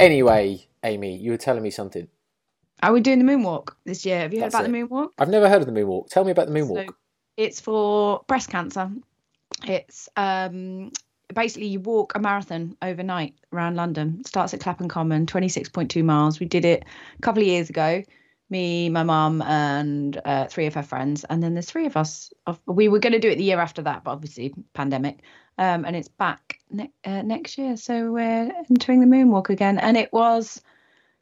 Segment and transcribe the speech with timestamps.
[0.00, 2.08] Anyway, Amy, you were telling me something.
[2.82, 4.20] Are we doing the moonwalk this year?
[4.20, 4.72] Have you heard That's about it.
[4.72, 5.10] the moonwalk?
[5.18, 6.08] I've never heard of the moonwalk.
[6.08, 6.86] Tell me about the moonwalk.
[6.86, 6.94] So
[7.36, 8.90] it's for breast cancer.
[9.64, 10.90] It's um,
[11.34, 14.22] basically you walk a marathon overnight around London.
[14.24, 16.40] Starts at Clapham Common, 26.2 miles.
[16.40, 16.84] We did it
[17.18, 18.02] a couple of years ago.
[18.48, 22.32] Me, my mum, and uh, three of her friends, and then there's three of us.
[22.66, 25.20] We were going to do it the year after that, but obviously pandemic.
[25.56, 29.96] Um, and it's back ne- uh, next year, so we're entering the moonwalk again, and
[29.96, 30.60] it was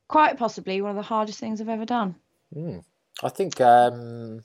[0.09, 2.15] quite possibly one of the hardest things I've ever done.
[2.55, 2.79] Hmm.
[3.23, 4.45] I think um,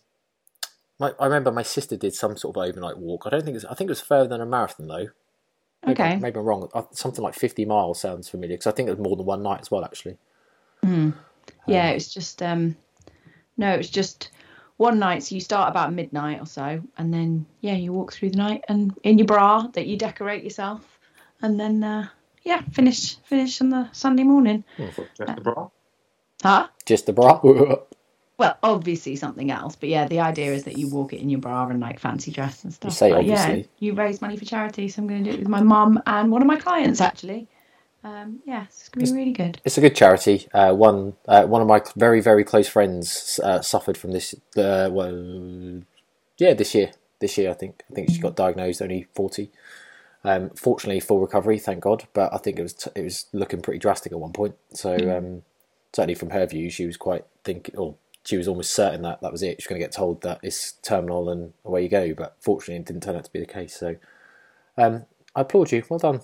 [0.99, 3.23] my, I remember my sister did some sort of overnight walk.
[3.25, 5.07] I don't think it's, I think it was further than a marathon though.
[5.85, 6.17] Maybe, Okay.
[6.17, 6.69] maybe I'm wrong.
[6.73, 9.43] Uh, Something like 50 miles sounds familiar because I think it was more than one
[9.43, 9.83] night as well.
[9.83, 10.17] Actually,
[10.85, 11.13] Mm.
[11.67, 12.75] Yeah, it was just um
[13.57, 14.31] no, it was just
[14.77, 15.23] one night.
[15.23, 18.63] So you start about midnight or so, and then yeah, you walk through the night
[18.67, 20.99] and in your bra that you decorate yourself,
[21.41, 22.07] and then uh,
[22.43, 24.63] yeah, finish finish on the Sunday morning.
[25.17, 25.69] Just the bra.
[26.43, 26.67] Huh?
[26.85, 27.39] just the bra.
[28.37, 31.39] Well, obviously something else, but yeah, the idea is that you walk it in your
[31.39, 32.91] bra and like fancy dress and stuff.
[32.93, 35.49] say But, yeah, you raise money for charity, so I'm going to do it with
[35.49, 37.47] my mum and one of my clients actually.
[38.03, 39.61] Um, yeah, it's going to be really good.
[39.63, 40.47] It's a good charity.
[40.53, 44.33] Uh, one uh, one of my very very close friends uh, suffered from this.
[44.57, 45.81] Uh, well,
[46.37, 46.91] yeah, this year.
[47.19, 47.83] This year, I think.
[47.89, 49.51] I think she got diagnosed only forty.
[50.25, 52.07] Um, fortunately, full recovery, thank God.
[52.13, 54.55] But I think it was t- it was looking pretty drastic at one point.
[54.73, 55.43] So um,
[55.93, 57.95] certainly from her view, she was quite thinking, or
[58.25, 59.61] she was almost certain that that was it.
[59.61, 62.13] She's going to get told that it's terminal and away you go.
[62.13, 63.75] But fortunately, it didn't turn out to be the case.
[63.75, 63.95] So
[64.77, 65.83] um, I applaud you.
[65.89, 66.21] Well done.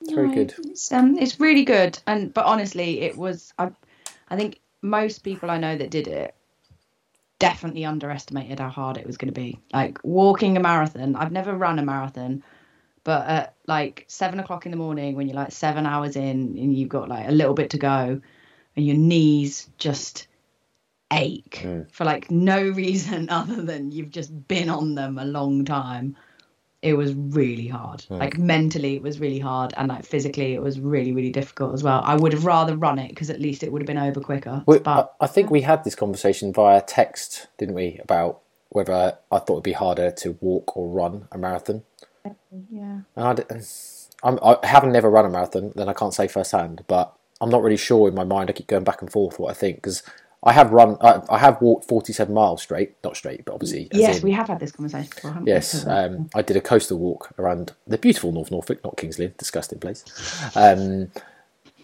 [0.00, 0.54] It's very good.
[0.64, 3.52] It's, um, it's really good, and but honestly, it was.
[3.58, 3.70] I,
[4.28, 6.34] I think most people I know that did it
[7.40, 9.58] definitely underestimated how hard it was going to be.
[9.72, 11.16] Like walking a marathon.
[11.16, 12.44] I've never run a marathon,
[13.02, 16.76] but at like seven o'clock in the morning, when you're like seven hours in and
[16.76, 18.20] you've got like a little bit to go,
[18.76, 20.27] and your knees just
[21.10, 21.90] ache mm.
[21.90, 26.16] for like no reason other than you've just been on them a long time
[26.80, 28.00] it was really hard.
[28.08, 28.18] Mm.
[28.18, 31.82] Like mentally, it was really hard, and like physically, it was really, really difficult as
[31.82, 32.00] well.
[32.04, 34.62] I would have rather run it because at least it would have been over quicker.
[34.66, 39.18] We, but I, I think we had this conversation via text, didn't we, about whether
[39.32, 41.82] I thought it'd be harder to walk or run a marathon.
[42.70, 43.42] yeah, And I, d-
[44.22, 47.62] I'm, I haven't never run a marathon, then I can't say firsthand, but I'm not
[47.62, 48.50] really sure in my mind.
[48.50, 50.02] I keep going back and forth what I think because
[50.42, 53.88] I have run, I, I have walked 47 miles straight, not straight, but obviously.
[53.92, 55.32] yes, in- we have had this conversation before.
[55.32, 59.18] Haven't Yes, um, I did a coastal walk around the beautiful North Norfolk, not King's
[59.18, 60.04] Lynn, disgusting place.
[60.54, 61.10] Um,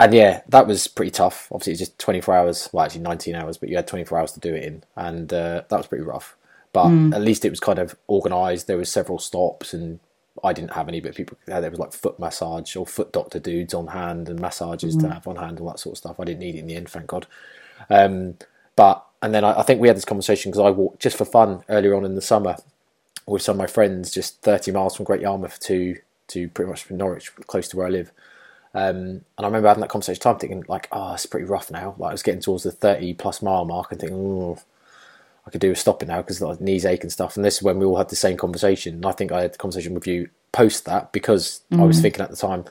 [0.01, 1.49] and yeah, that was pretty tough.
[1.53, 4.41] Obviously, it's just 24 hours, well, actually 19 hours, but you had 24 hours to
[4.41, 6.37] do it in, and uh, that was pretty rough.
[6.73, 8.67] But at least it was kind of organised.
[8.67, 10.01] There was several stops, and
[10.43, 13.75] I didn't have any, but people there was like foot massage or foot doctor dudes
[13.75, 16.19] on hand and massages to have on hand, all that sort of stuff.
[16.19, 17.29] I didn't need it in the end, thank God.
[17.91, 18.37] Um,
[18.77, 21.25] but and then I, I think we had this conversation because I walked just for
[21.25, 22.57] fun earlier on in the summer
[23.27, 26.85] with some of my friends, just 30 miles from Great Yarmouth to to pretty much
[26.85, 28.11] from Norwich, close to where I live.
[28.75, 31.95] Um, and I remember having that conversation, time thinking like, oh, it's pretty rough now.
[31.99, 34.59] Like I was getting towards the 30 plus mile mark and thinking, oh,
[35.47, 37.37] I could do with stopping now because like, knees ache and stuff.
[37.37, 38.95] And this is when we all had the same conversation.
[38.97, 42.23] And I think I had the conversation with you post that because I was thinking
[42.23, 42.65] at the time,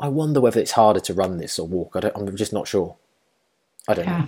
[0.00, 1.96] I wonder whether it's harder to run this or walk.
[1.96, 2.96] I don't, I'm just not sure.
[3.88, 4.18] I don't Yeah.
[4.18, 4.26] know.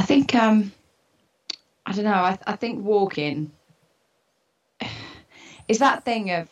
[0.00, 0.72] I think um
[1.84, 2.12] I don't know.
[2.30, 3.52] I I think walking
[5.68, 6.48] is that thing of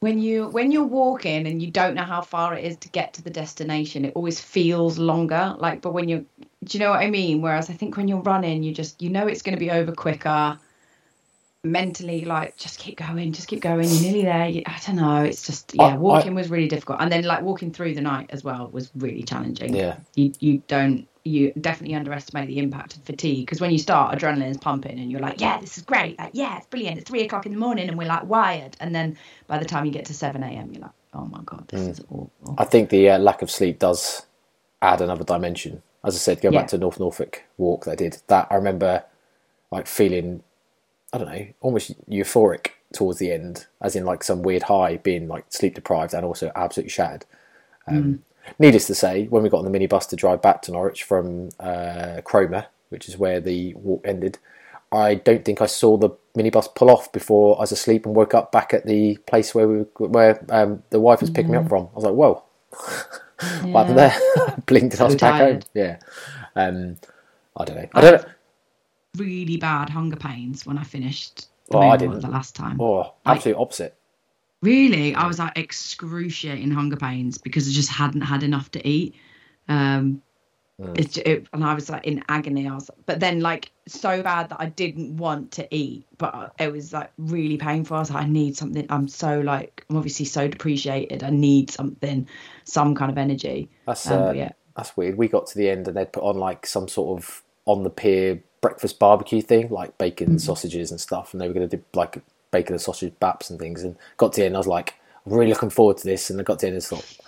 [0.00, 3.14] when you when you're walking and you don't know how far it is to get
[3.14, 5.56] to the destination, it always feels longer.
[5.58, 6.26] Like, but when you
[6.64, 7.40] do you know what I mean?
[7.40, 9.92] Whereas I think when you're running, you just you know it's going to be over
[9.92, 10.58] quicker.
[11.64, 13.88] Mentally, like just keep going, just keep going.
[13.88, 14.48] You're nearly there.
[14.48, 15.22] You, I don't know.
[15.24, 18.00] It's just I- yeah, I- walking was really difficult, and then like walking through the
[18.00, 19.96] night as well was really challenging Yeah.
[20.14, 24.50] you you don't you definitely underestimate the impact of fatigue because when you start adrenaline
[24.50, 27.22] is pumping and you're like yeah this is great like yeah it's brilliant it's three
[27.22, 30.06] o'clock in the morning and we're like wired and then by the time you get
[30.06, 33.18] to 7 a.m you're like oh my god this is awful I think the uh,
[33.18, 34.26] lack of sleep does
[34.82, 35.82] add another dimension.
[36.04, 36.52] As I said, go Yeah.
[36.52, 38.18] back to North Norfolk walk that I did.
[38.28, 39.04] That I remember,
[39.70, 40.42] like feeling,
[41.12, 45.28] I don't know, almost euphoric towards the end, as in like some weird high, being
[45.28, 47.26] like sleep deprived and also absolutely shattered.
[47.86, 48.20] Um,
[48.58, 51.50] Needless to say, when we got on the minibus to drive back to Norwich from
[51.60, 54.38] uh, Cromer, which is where the walk ended,
[54.90, 58.34] I don't think I saw the minibus pull off before I was asleep and woke
[58.34, 61.68] up back at the place where we where um, the wife was picking me up
[61.68, 61.88] from.
[61.92, 62.42] I was like, "Whoa,
[63.70, 65.60] what happened there?" Blinked and I was back home.
[65.74, 65.98] Yeah,
[66.56, 66.96] um,
[67.56, 67.88] I don't know.
[67.94, 68.22] I don't.
[68.22, 68.28] know.
[69.16, 72.20] Really bad hunger pains when I finished the Oh, I didn't.
[72.20, 72.80] the last time.
[72.80, 73.97] Oh, absolute opposite.
[74.62, 79.14] Really, I was like excruciating hunger pains because I just hadn't had enough to eat.
[79.68, 80.22] Um,
[80.80, 80.96] Mm.
[80.96, 82.68] it's it, and I was like in agony.
[82.68, 86.72] I was, but then like so bad that I didn't want to eat, but it
[86.72, 87.96] was like really painful.
[87.96, 88.86] I was like, I need something.
[88.90, 91.24] I'm so like, I'm obviously so depreciated.
[91.24, 92.28] I need something,
[92.64, 93.70] some kind of energy.
[93.86, 95.16] That's Um, uh, yeah, that's weird.
[95.18, 97.90] We got to the end and they'd put on like some sort of on the
[97.90, 100.40] pier breakfast barbecue thing, like bacon, Mm-hmm.
[100.40, 103.58] sausages and stuff, and they were going to do like bacon and sausage baps and
[103.58, 103.82] things.
[103.82, 104.94] And got to the end, I was like,
[105.26, 106.30] really looking forward to this.
[106.30, 107.18] And I got to the end and thought,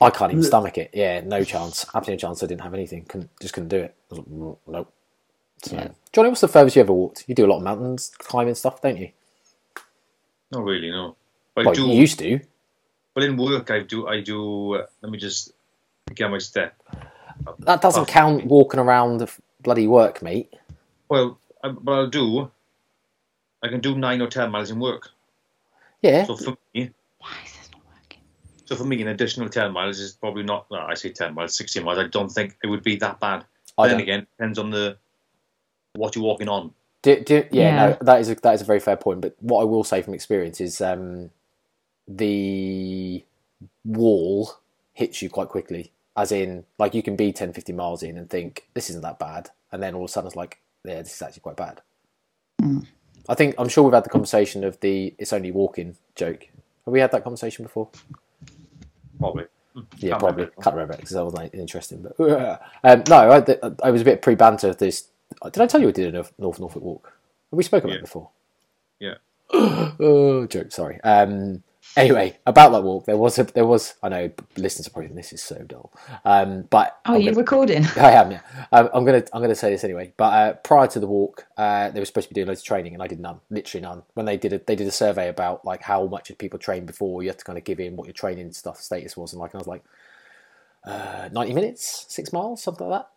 [0.00, 0.90] I can't even stomach it.
[0.92, 1.84] Yeah, no chance.
[1.94, 2.42] Absolutely no chance.
[2.42, 3.04] I didn't have anything.
[3.04, 3.94] Couldn't just couldn't do it.
[4.10, 4.92] I was like, "Mm, nope.
[5.62, 5.88] So, Yeah.
[6.12, 7.24] Johnny, what's the furthest you ever walked?
[7.26, 9.10] You do a lot of mountains climbing stuff, don't you?
[10.52, 11.16] Not really, no.
[11.54, 11.86] But I Well, do.
[11.88, 12.40] you used to.
[13.14, 14.06] But in work, I do.
[14.06, 14.74] I do.
[14.74, 15.52] Uh, let me just
[16.14, 16.74] get my step.
[17.60, 19.32] That doesn't count walking around the
[19.62, 20.52] bloody work, mate.
[21.08, 22.50] Well, I, but I'll do.
[23.66, 25.10] I can do nine or ten miles in work.
[26.02, 26.24] Yeah.
[26.24, 28.22] So for me, why is this not working?
[28.64, 30.66] so for me, an additional ten miles is probably not.
[30.70, 31.98] Well, I say ten miles, sixteen miles.
[31.98, 33.44] I don't think it would be that bad.
[33.78, 34.96] I then don't- again, depends on the
[35.94, 36.72] what you're walking on.
[37.02, 37.86] Do, do, yeah, Yeah.
[37.86, 39.20] no, that is a, that is a very fair point.
[39.20, 41.30] But what I will say from experience is um,
[42.08, 43.24] the
[43.84, 44.50] wall
[44.92, 45.92] hits you quite quickly.
[46.16, 49.18] As in, like you can be 10, 15 miles in and think this isn't that
[49.18, 51.80] bad, and then all of a sudden it's like, yeah, this is actually quite bad.
[52.60, 52.86] Mm.
[53.28, 56.48] I think I'm sure we've had the conversation of the it's only walking joke.
[56.84, 57.88] Have we had that conversation before?
[59.18, 59.44] Probably.
[59.98, 60.44] Yeah, Can't probably.
[60.44, 60.62] remember.
[60.62, 62.06] Can't remember because that wasn't interesting.
[62.16, 64.68] But um, no, I, I was a bit pre-banter.
[64.68, 65.08] of This
[65.44, 67.12] did I tell you we did a North North Norfolk walk?
[67.50, 67.98] Have we spoken about Yeah.
[67.98, 68.28] it before?
[69.00, 69.14] Yeah.
[69.52, 70.72] oh, joke.
[70.72, 71.00] Sorry.
[71.02, 71.62] Um,
[71.96, 73.94] anyway, about that walk, there was a there was.
[74.02, 75.92] I know listeners are probably this is so dull.
[76.24, 77.84] Um, but Oh, gonna- recording?
[77.96, 78.40] I am, yeah.
[78.72, 80.12] Um, I'm gonna I'm gonna say this anyway.
[80.16, 82.66] But uh, prior to the walk, uh, they were supposed to be doing loads of
[82.66, 84.02] training, and I did none, literally none.
[84.14, 86.86] When they did a, they did a survey about like how much had people trained
[86.86, 87.22] before.
[87.22, 89.52] You had to kind of give in what your training stuff status was, and like
[89.54, 89.84] and I was like,
[90.84, 93.08] uh, ninety minutes, six miles, something like that.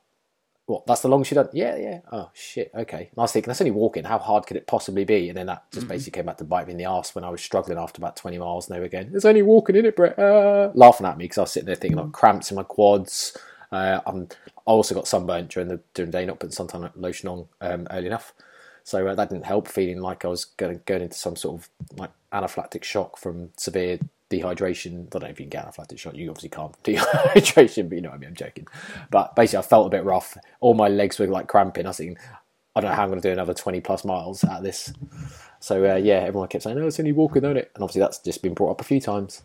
[0.69, 0.85] What?
[0.85, 1.49] That's the longest you done?
[1.51, 2.01] Yeah, yeah.
[2.11, 2.69] Oh shit.
[2.75, 3.09] Okay.
[3.09, 4.03] And I was thinking that's only walking.
[4.03, 5.27] How hard could it possibly be?
[5.27, 7.31] And then that just basically came back to bite me in the ass when I
[7.31, 9.95] was struggling after about twenty miles, and they were going, "There's only walking in it,
[9.95, 12.61] Brett," uh, laughing at me because I was sitting there thinking like cramps in my
[12.61, 13.35] quads.
[13.71, 14.27] Uh, I'm,
[14.67, 17.87] I also got sunburnt during the during the day, not putting suntan lotion on um,
[17.89, 18.35] early enough,
[18.83, 19.67] so uh, that didn't help.
[19.67, 23.97] Feeling like I was going going into some sort of like anaphylactic shock from severe
[24.29, 25.05] dehydration.
[25.05, 26.15] I don't know if you can get anaphylactic shock.
[26.15, 28.29] You obviously can't dehydration, but you know what I mean.
[28.29, 28.67] I'm joking.
[29.09, 30.37] But basically, I felt a bit rough.
[30.59, 31.85] All my legs were like cramping.
[31.85, 32.17] I thinking,
[32.75, 34.93] I don't know how I'm going to do another 20 plus miles out of this.
[35.59, 38.19] So uh, yeah, everyone kept saying, "No, it's only walking, isn't it?" And obviously, that's
[38.19, 39.41] just been brought up a few times,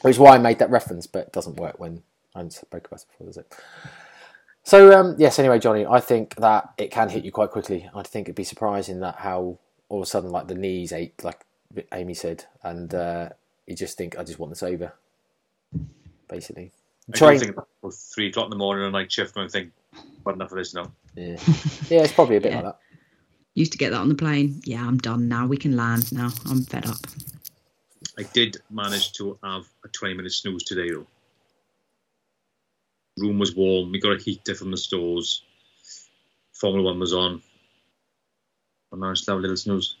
[0.00, 1.06] which is why I made that reference.
[1.06, 2.02] But it doesn't work when
[2.34, 3.54] I spoke about it before, does it?
[4.64, 7.90] So um, yes, anyway, Johnny, I think that it can hit you quite quickly.
[7.94, 9.58] I think it'd be surprising that how
[9.88, 11.44] all of a sudden like the knees ache, like
[11.92, 13.30] Amy said, and uh,
[13.72, 14.92] you just think, I just want this over.
[16.28, 16.70] Basically,
[17.12, 17.68] I Train- think about
[18.14, 19.72] three o'clock in the morning on a night shift and I think,
[20.22, 20.92] what enough of this now.
[21.16, 21.36] yeah,
[21.88, 22.56] yeah, it's probably a bit Yeah.
[22.60, 22.78] like that.
[23.54, 24.60] Used to get that on the plane.
[24.64, 25.46] Yeah, I'm done now.
[25.46, 26.30] We can land now.
[26.48, 26.96] I'm fed up.
[28.18, 31.06] I did manage to have a 20 minute snooze today though.
[33.18, 33.90] Room was warm.
[33.92, 35.42] We got a heater from the stores.
[36.54, 37.42] Formula One was on.
[38.92, 39.96] I managed to have a little snooze.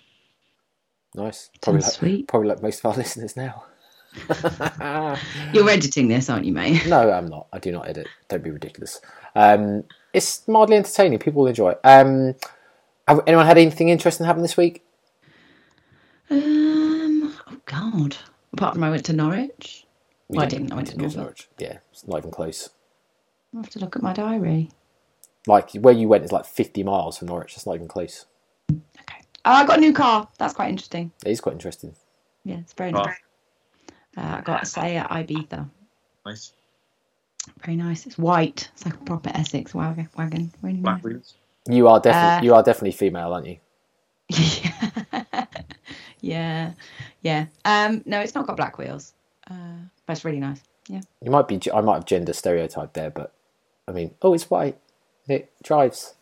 [1.14, 2.28] Nice, probably like, sweet.
[2.28, 3.64] probably like most of our listeners now.
[5.52, 6.86] You're editing this, aren't you, mate?
[6.86, 7.46] No, I'm not.
[7.52, 8.06] I do not edit.
[8.28, 9.00] Don't be ridiculous.
[9.34, 11.18] Um, it's mildly entertaining.
[11.18, 11.80] People will enjoy it.
[11.84, 12.34] Um,
[13.08, 14.84] have anyone had anything interesting happen this week?
[16.30, 17.34] Um.
[17.46, 18.16] Oh God.
[18.52, 19.86] Apart from I went to Norwich.
[20.28, 20.72] Well, I didn't-.
[20.72, 21.48] I went to didn't go Norwich.
[21.58, 22.70] Yeah, it's not even close.
[23.54, 24.70] I have to look at my diary.
[25.46, 27.54] Like where you went is like 50 miles from Norwich.
[27.56, 28.26] It's not even close.
[28.70, 29.21] Okay.
[29.44, 30.28] Oh, I got a new car.
[30.38, 31.10] That's quite interesting.
[31.24, 31.94] It is quite interesting.
[32.44, 33.02] Yeah, it's very Oh.
[33.02, 33.16] nice.
[34.16, 35.68] Uh, I got a Seat Ibiza.
[36.26, 36.52] Nice.
[37.64, 38.06] Very nice.
[38.06, 38.70] It's white.
[38.74, 40.08] It's like a proper Essex wagon.
[40.16, 40.52] wagon.
[40.62, 40.82] Really nice.
[40.82, 41.34] Black wheels.
[41.68, 43.58] You are definitely Uh, you are definitely female, aren't you?
[46.20, 46.72] yeah,
[47.22, 47.46] yeah.
[47.64, 49.12] Um, no, it's not got black wheels,
[49.50, 49.54] uh,
[50.06, 50.60] but it's really nice.
[50.88, 51.00] Yeah.
[51.20, 51.60] You might be.
[51.72, 53.32] I might have gender stereotyped there, but
[53.86, 54.78] I mean, oh, it's white.
[55.28, 56.14] It drives.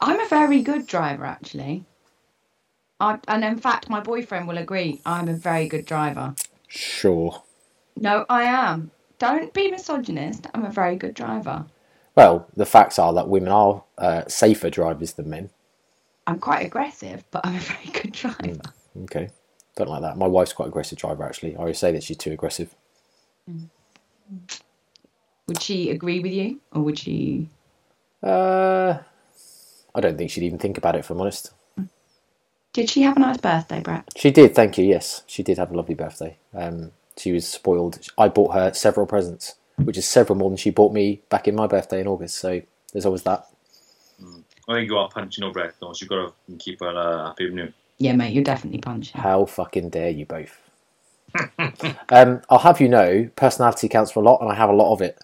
[0.00, 1.84] I'm a very good driver, actually.
[3.00, 5.00] I, and in fact, my boyfriend will agree.
[5.06, 6.34] I'm a very good driver.
[6.68, 7.42] Sure.
[7.96, 8.90] No, I am.
[9.18, 10.46] Don't be misogynist.
[10.54, 11.66] I'm a very good driver.
[12.14, 15.50] Well, the facts are that women are uh, safer drivers than men.
[16.26, 18.60] I'm quite aggressive, but I'm a very good driver.
[19.04, 19.30] Okay,
[19.76, 20.16] don't like that.
[20.18, 21.56] My wife's quite aggressive driver actually.
[21.56, 22.74] I always say that she's too aggressive.
[25.46, 27.48] Would she agree with you, or would she?
[28.22, 28.98] Uh,
[29.94, 31.00] I don't think she'd even think about it.
[31.00, 31.52] If I'm honest.
[32.72, 34.08] Did she have a nice birthday, Brett?
[34.16, 34.84] She did, thank you.
[34.84, 36.36] Yes, she did have a lovely birthday.
[36.54, 37.98] Um, she was spoiled.
[38.16, 41.56] I bought her several presents, which is several more than she bought me back in
[41.56, 42.36] my birthday in August.
[42.38, 43.46] So there's always that.
[44.68, 45.92] I think you are punching no breath, though.
[45.92, 47.72] So you've got to keep her uh, happy with you.
[47.98, 49.20] Yeah, mate, you're definitely punching.
[49.20, 50.58] How fucking dare you both?
[52.08, 54.92] um, I'll have you know, personality counts for a lot, and I have a lot
[54.92, 55.18] of it.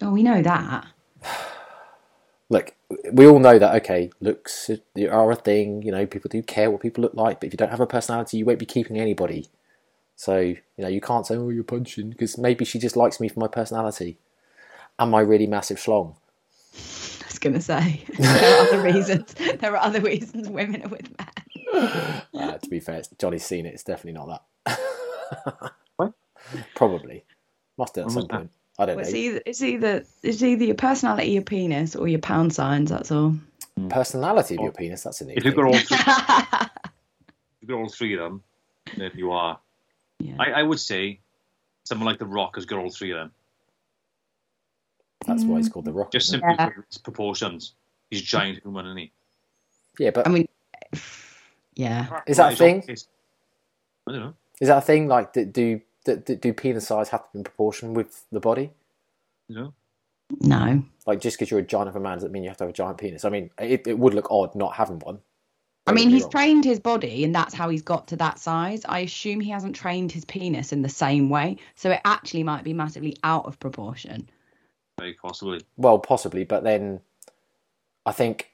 [0.00, 0.86] Oh, we know that.
[2.50, 2.74] Look,
[3.12, 3.76] we all know that.
[3.76, 4.70] Okay, looks
[5.10, 5.82] are a thing.
[5.82, 7.86] You know, people do care what people look like, but if you don't have a
[7.86, 9.48] personality, you won't be keeping anybody.
[10.16, 13.28] So you know, you can't say, "Oh, you're punching," because maybe she just likes me
[13.28, 14.18] for my personality
[14.98, 16.16] and my really massive schlong.
[16.74, 19.32] I was gonna say there are other reasons.
[19.34, 22.22] There are other reasons women are with men.
[22.34, 23.74] Uh, to be fair, Johnny's seen it.
[23.74, 24.80] It's definitely not that.
[25.96, 26.12] What?
[26.74, 27.24] Probably.
[27.78, 28.50] Must have at some point.
[28.80, 32.18] I don't Well, it's either it's either it's either your personality, your penis, or your
[32.18, 32.88] pound signs.
[32.88, 33.36] That's all.
[33.78, 33.90] Mm.
[33.90, 34.72] Personality of your oh.
[34.72, 35.02] penis.
[35.02, 36.70] That's a new If you've got all three, if
[37.60, 38.42] you've got all three of them,
[38.96, 39.60] then you are.
[40.18, 40.36] yeah.
[40.38, 41.20] I, I would say
[41.84, 43.32] someone like The Rock has got all three of them.
[45.26, 45.72] That's why he's mm.
[45.74, 46.10] called the Rock.
[46.10, 46.70] Just simply Yeah.
[46.70, 47.74] for his proportions.
[48.10, 49.12] He's a giant human, isn't he?
[49.98, 50.48] Yeah, but I mean,
[51.74, 52.20] yeah.
[52.26, 52.82] Is that a thing?
[52.88, 54.34] I don't know.
[54.58, 55.06] is that a thing?
[55.06, 58.70] Like, do do, do, do penis size have to be in proportion with the body?
[59.48, 59.74] You know?
[60.40, 60.84] No.
[61.06, 62.70] Like, just because you're a giant of a man doesn't mean you have to have
[62.70, 63.24] a giant penis.
[63.24, 65.20] I mean, it, it would look odd not having one.
[65.86, 66.30] I mean, he's wrong.
[66.30, 68.84] trained his body, and that's how he's got to that size.
[68.88, 72.62] I assume he hasn't trained his penis in the same way, so it actually might
[72.62, 74.28] be massively out of proportion.
[74.98, 75.62] Very possibly.
[75.76, 77.00] Well, possibly, but then
[78.06, 78.52] I think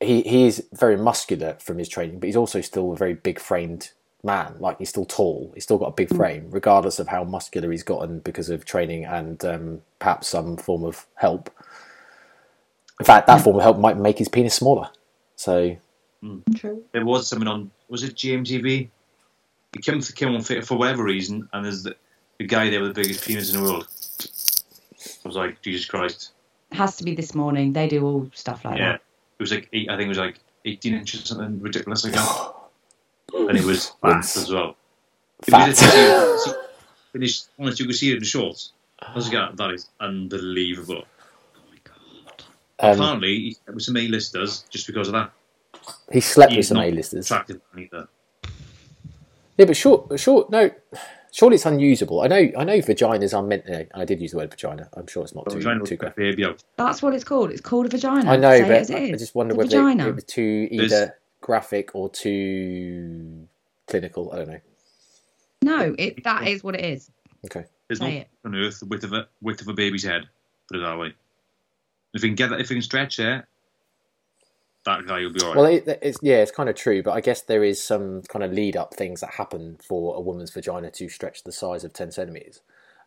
[0.00, 3.40] he he is very muscular from his training, but he's also still a very big
[3.40, 3.92] framed
[4.26, 4.56] man.
[4.58, 6.16] Like he's still tall, he's still got a big hmm.
[6.16, 10.84] frame, regardless of how muscular he's gotten because of training and um, perhaps some form
[10.84, 11.50] of help.
[13.00, 13.44] In fact, that hmm.
[13.44, 14.90] form of help might make his penis smaller.
[15.36, 15.76] So
[16.20, 16.40] hmm.
[16.54, 16.84] True.
[16.92, 18.90] There was someone on, was it GMTV?
[19.72, 21.96] He came, came on for, for whatever reason, and there's the,
[22.38, 23.86] the guy there with the biggest penis in the world.
[25.24, 26.32] I was like, Jesus Christ.
[26.72, 27.72] It Has to be this morning.
[27.72, 28.92] They do all stuff like Yeah.
[28.92, 29.02] that.
[29.38, 32.14] It was like, eight, I think it was like 18 inches or something ridiculous like
[32.14, 32.52] that.
[33.34, 34.36] And he was fat Wince.
[34.36, 34.76] as well.
[35.42, 35.74] fat.
[37.12, 38.72] But it's, honestly, you could see it in the shorts.
[39.00, 41.04] I was like, that is unbelievable.
[42.80, 45.30] um, Apparently, it was some A-listers just because of that.
[46.12, 47.26] he slept with some not A-listers.
[47.26, 48.08] attractive either.
[49.58, 50.50] Yeah, but short, short.
[50.50, 50.70] No,
[51.32, 52.20] surely it's unusable.
[52.20, 52.78] I know, I know.
[52.78, 53.66] Vaginas are meant.
[53.68, 54.88] No, I did use the word vagina.
[54.94, 56.16] I'm sure it's not But too vagina too graphic.
[56.16, 56.62] baby out.
[56.76, 57.50] That's what it's called.
[57.50, 58.30] It's called a vagina.
[58.30, 59.20] I know, Say it but as it I is.
[59.20, 60.08] just wonder It's whether a it, vagina.
[60.10, 63.46] it was too There's- either graphic or too
[63.86, 64.32] clinical.
[64.32, 64.60] I don't know.
[65.62, 67.08] No, it that is what it is.
[67.44, 67.64] Okay.
[67.86, 68.28] There's Say no it.
[68.44, 70.28] on earth the width of a width of a baby's head.
[70.68, 71.14] Put it that way.
[72.14, 73.44] If you can get that, if you can stretch it,
[74.86, 75.56] that guy will be alright.
[75.56, 78.44] Well, it, it's yeah, it's kind of true, but I guess there is some kind
[78.44, 81.92] of lead up things that happen for a woman's vagina to stretch the size of
[81.92, 82.60] ten centimeters,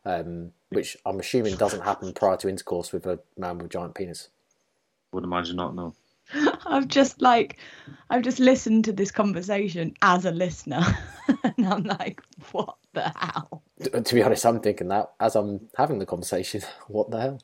[0.06, 3.96] um, which I'm assuming doesn't happen prior to intercourse with a man with a giant
[3.96, 4.30] penis.
[5.12, 5.76] Would imagine not.
[5.76, 5.94] No.
[6.66, 7.58] I've just like,
[8.10, 10.82] I've just listened to this conversation as a listener,
[11.44, 12.22] and I'm like,
[12.52, 13.64] what the hell?
[13.82, 16.62] T- uh, To be honest, I'm thinking that as I'm having the conversation.
[16.88, 17.40] What the hell?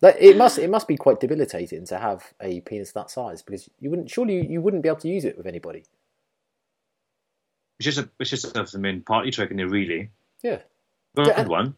[0.00, 3.70] Like, it must it must be quite debilitating to have a penis that size because
[3.78, 5.84] you wouldn't surely you, you wouldn't be able to use it with anybody.
[7.78, 10.10] It's just a it's just a the main party trick in there really.
[10.42, 10.58] Yeah.
[11.14, 11.36] Got a Yeah.
[11.36, 11.76] good one.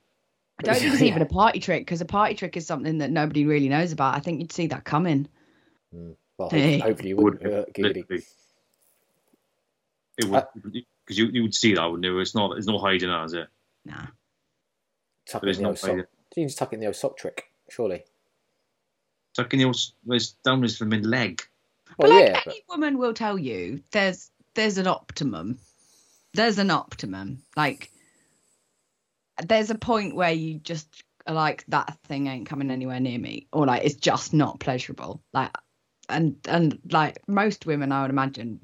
[0.59, 1.09] I don't think it's Yeah.
[1.09, 4.15] even a party trick because a party trick is something that nobody really knows about.
[4.15, 5.29] I think you'd see that coming.
[5.95, 6.17] Mm.
[6.39, 6.79] Well, Hey.
[6.79, 7.53] hopefully, hopefully you uh, Would wouldn't.
[7.53, 7.95] hurt giggity.
[7.97, 8.25] literally.
[10.19, 12.19] It would uh, because you, you would see that, wouldn't you?
[12.21, 13.49] It's not it's no hiding that, is it?
[13.85, 14.07] Nah.
[15.29, 15.91] Tuck There it is in the no old sock.
[15.91, 16.05] hiding.
[16.37, 18.05] You can just tuck it in the old sock trick, surely.
[19.35, 19.73] Tucking your
[20.09, 21.43] it's down his from mid leg.
[21.99, 25.59] But Well, like yeah, any woman will tell you, there's there's an optimum.
[26.33, 27.43] There's an optimum.
[27.57, 27.91] Like
[29.43, 33.47] there's a point where you just are like that thing ain't coming anywhere near me,
[33.53, 35.23] or like it's just not pleasurable.
[35.33, 35.51] Like
[36.09, 38.61] and and like most women, I would imagine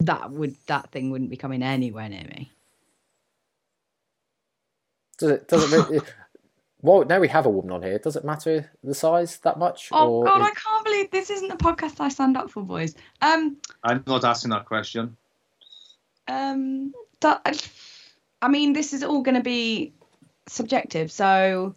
[0.00, 2.50] that would that thing wouldn't be coming anywhere near me.
[5.18, 5.48] Does it?
[5.48, 5.76] Does it?
[5.76, 6.00] Really,
[6.82, 7.98] well, now we have a woman on here.
[7.98, 9.88] Does it matter the size that much?
[9.92, 12.62] Oh or God, is- I can't believe this isn't the podcast I signed up for,
[12.62, 12.94] boys.
[13.22, 15.16] Um, I'm not asking that question.
[16.28, 17.68] um, that,
[18.42, 19.94] I mean, this is all going to be
[20.48, 21.10] subjective.
[21.10, 21.74] So,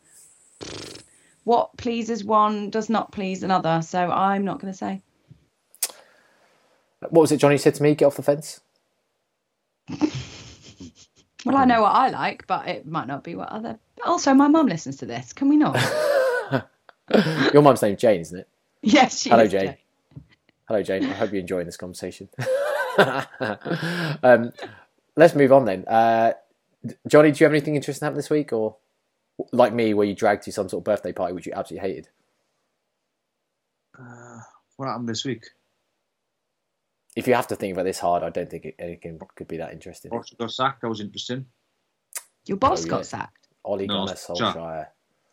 [1.43, 3.81] what pleases one does not please another.
[3.81, 5.01] So I'm not going to say.
[6.99, 7.95] What was it Johnny said to me?
[7.95, 8.59] Get off the fence.
[11.45, 13.79] Well, I know what I like, but it might not be what other.
[14.05, 15.31] Also, my mum listens to this.
[15.31, 15.75] Can we not?
[17.53, 18.49] Your mum's name's Jane, isn't it?
[18.81, 19.77] yes, she Hello, is, Jane.
[20.67, 21.05] Hello, Jane.
[21.05, 22.27] I hope you're enjoying this conversation.
[24.21, 24.51] um,
[25.15, 25.85] let's move on then.
[25.87, 26.33] Uh,
[27.07, 28.77] Johnny, do you have anything interesting happen this week, or
[29.51, 32.09] like me, where you dragged to some sort of birthday party which you absolutely hated?
[33.97, 34.39] Uh,
[34.75, 35.45] what happened this week?
[37.15, 39.57] If you have to think about this hard, I don't think it, anything could be
[39.57, 40.11] that interesting.
[40.11, 40.81] Roger got sacked.
[40.81, 41.45] That was interesting.
[42.45, 42.89] Your boss Oh, yeah.
[42.91, 43.47] got sacked.
[43.65, 44.17] Ollie No, Gunnar Jack.
[44.17, 44.85] Solskjaer.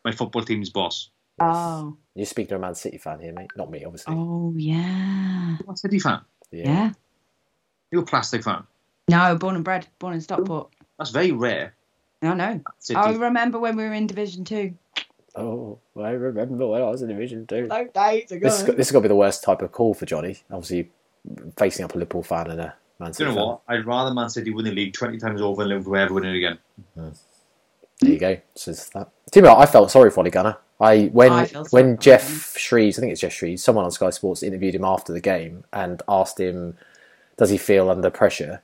[0.04, 1.10] My football team's boss.
[1.40, 3.50] Oh, You're speaking to a Man City fan here, mate.
[3.56, 4.14] Not me, obviously.
[4.16, 6.20] oh yeah, You're a City fan.
[6.50, 6.92] yeah.
[7.90, 8.64] You're a plastic fan.
[9.08, 10.72] No, born and bred, born in Stockport.
[10.98, 11.74] That's very rare.
[12.22, 12.60] I know.
[12.78, 12.96] City.
[12.96, 14.74] I remember when we were in Division Two.
[15.36, 17.66] Oh, I remember when I was in Division Two.
[17.66, 18.48] No days ago.
[18.48, 20.38] This, this has got to be the worst type of call for Johnny.
[20.50, 20.90] Obviously,
[21.56, 23.46] facing up a Liverpool fan and a Man Do City you know fan.
[23.48, 23.60] what?
[23.68, 26.36] I'd rather Man City win the league 20 times over than Liverpool ever win it
[26.36, 26.58] again.
[26.96, 27.18] Mm.
[28.00, 28.36] There you go.
[28.54, 29.10] Says that.
[29.32, 30.58] To be honest, I felt sorry for Ollie Gunnar.
[30.80, 34.42] I when I when Geoff Shreeves, I think it's Geoff Shreeves, someone on Sky Sports
[34.42, 36.76] interviewed him after the game and asked him,
[37.36, 38.62] "Does he feel under pressure?"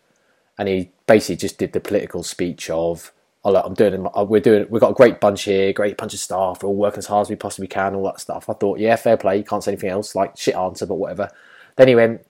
[0.61, 3.15] And he basically just did the political speech of,
[3.45, 4.07] "Oh, look, I'm doing.
[4.29, 4.67] We're doing.
[4.69, 6.63] We've got a great bunch here, great bunch of staff.
[6.63, 7.95] We're all working as hard as we possibly can.
[7.95, 9.39] All that stuff." I thought, yeah, fair play.
[9.39, 10.15] You can't say anything else.
[10.15, 11.31] Like shit answer, but whatever.
[11.77, 12.27] Then he went,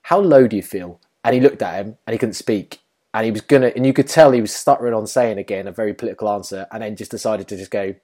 [0.00, 2.80] "How low do you feel?" And he looked at him and he couldn't speak.
[3.12, 5.72] And he was gonna, and you could tell he was stuttering on saying again a
[5.72, 7.94] very political answer, and then just decided to just go,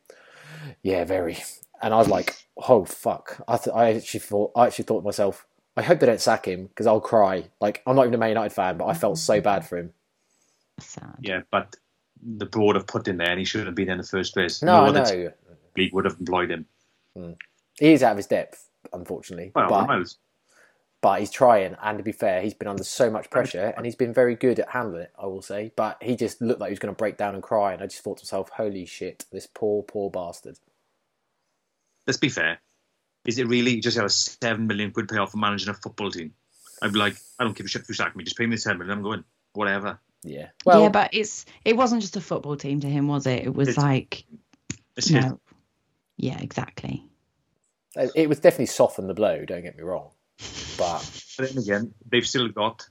[0.83, 1.39] "Yeah, very."
[1.81, 2.37] And I was like,
[2.69, 6.07] "Oh fuck!" I, th- I actually thought, I actually thought to myself, I hope they
[6.07, 7.45] don't sack him because I'll cry.
[7.61, 9.43] Like I'm not even a Man United fan, but I felt so mm.
[9.43, 9.93] bad for him.
[10.81, 11.17] Sad.
[11.21, 11.77] Yeah, but
[12.23, 14.63] the board have put in there and he shouldn't have been in the first place.
[14.63, 15.33] No, I other know
[15.77, 16.67] league would have employed him.
[17.17, 17.33] Hmm.
[17.79, 19.53] he is out of his depth, unfortunately.
[19.55, 20.19] Well, but miles.
[21.01, 23.97] but he's trying, and to be fair, he's been under so much pressure, and he's
[23.97, 25.13] been very good at handling it.
[25.19, 27.43] I will say, but he just looked like he was going to break down and
[27.43, 30.59] cry, and I just thought to myself, "Holy shit, this poor, poor bastard."
[32.07, 32.61] Let's be fair.
[33.25, 36.33] Is it really just got a seven million quid payoff for managing a football team?
[36.83, 38.25] I'd be like, I don't give a shit if you sack me.
[38.25, 38.99] Just pay me the seven million.
[38.99, 39.25] I'm going.
[39.55, 39.99] Whatever.
[40.25, 40.49] Yeah.
[40.65, 43.45] Well, yeah, but it's it wasn't just a football team to him, was it?
[43.45, 44.25] It was It's- like
[44.97, 45.21] It's no.
[45.21, 45.33] his.
[46.17, 47.05] Yeah, exactly.
[48.15, 49.45] it was definitely softened the blow.
[49.45, 50.11] Don't get me wrong,
[50.79, 51.09] but
[51.39, 52.87] But then again, they've still got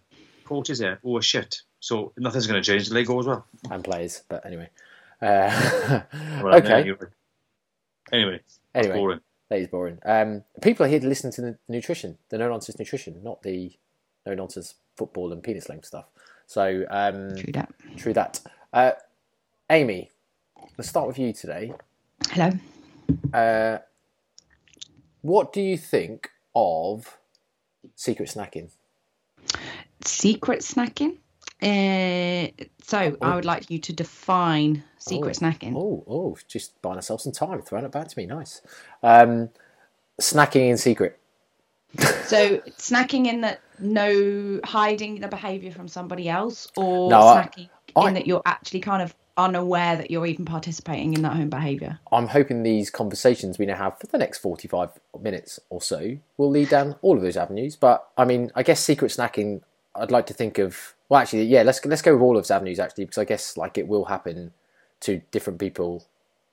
[0.45, 1.61] coaches there who are shit.
[1.79, 2.89] So nothing's going to change.
[2.89, 3.45] The league go as well.
[3.69, 4.23] and players.
[4.27, 4.69] But anyway,
[5.21, 6.01] uh,
[6.43, 6.67] Well, okay.
[6.67, 6.97] there you.
[8.11, 8.41] Anyway,
[8.73, 9.19] that's Anyway, boring.
[9.51, 9.99] That is boring.
[10.05, 13.73] Um, people are here to listen to the nutrition, the no nonsense nutrition, not the
[14.25, 16.05] no nonsense football and penis length stuff.
[16.47, 17.73] So um, True that.
[17.97, 18.39] true that.
[18.71, 18.91] Uh,
[19.69, 20.09] Amy,
[20.77, 21.73] let's start with you today.
[22.29, 22.51] Hello.
[23.33, 23.79] Uh,
[25.21, 27.17] what do you think of
[27.95, 28.71] secret snacking?
[30.05, 31.17] Secret snacking.
[31.61, 32.47] Uh,
[32.83, 35.45] so I would like you to define secret Oh.
[35.45, 35.75] snacking.
[35.75, 38.25] Oh, oh, just buying ourselves some time, throwing it back to me.
[38.25, 38.61] Nice.
[39.03, 39.49] Um,
[40.19, 41.17] snacking in secret.
[42.31, 47.69] So snacking in that no hiding the behaviour from somebody else, or No, I- snacking
[47.95, 51.49] I- in that you're actually kind of unaware that you're even participating in that home
[51.49, 51.99] behaviour.
[52.11, 56.49] I'm hoping these conversations we now have for the next 45 minutes or so will
[56.49, 57.75] lead down all of those avenues.
[57.75, 59.61] But I mean, I guess secret snacking,
[59.95, 60.95] I'd like to think of.
[61.09, 63.57] Well, actually, yeah, let's let's go with all of those avenues actually, because I guess
[63.57, 64.53] like it will happen
[65.01, 66.05] to different people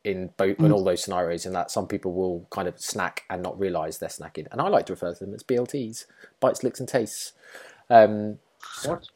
[0.05, 3.43] in both in all those scenarios, and that some people will kind of snack and
[3.43, 4.47] not realise they're snacking.
[4.51, 6.07] And I like to refer to them as BLTs,
[6.41, 7.33] bites, licks, and tastes.
[7.91, 8.39] Um,
[8.85, 9.09] What?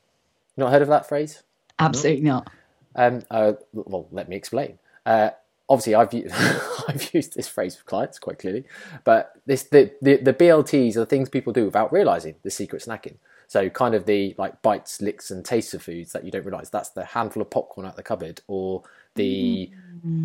[0.57, 1.43] not heard of that phrase?
[1.79, 2.51] Absolutely not.
[2.95, 4.79] Um, uh, well, let me explain.
[5.07, 5.31] Uh,
[5.69, 6.29] obviously, I've u-
[6.89, 8.65] I've used this phrase with clients quite clearly,
[9.05, 12.83] but this the, the the BLTs are the things people do without realizing the secret
[12.83, 13.17] snacking.
[13.53, 16.71] So, kind of the like bites, licks, and tastes of foods that you don't realize.
[16.71, 18.83] That's the handful of popcorn out the cupboard, or
[19.15, 19.71] the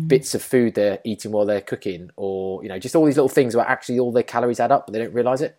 [0.06, 3.28] bits of food they're eating while they're cooking, or you know, just all these little
[3.28, 5.58] things where actually all their calories add up, but they don't realize it.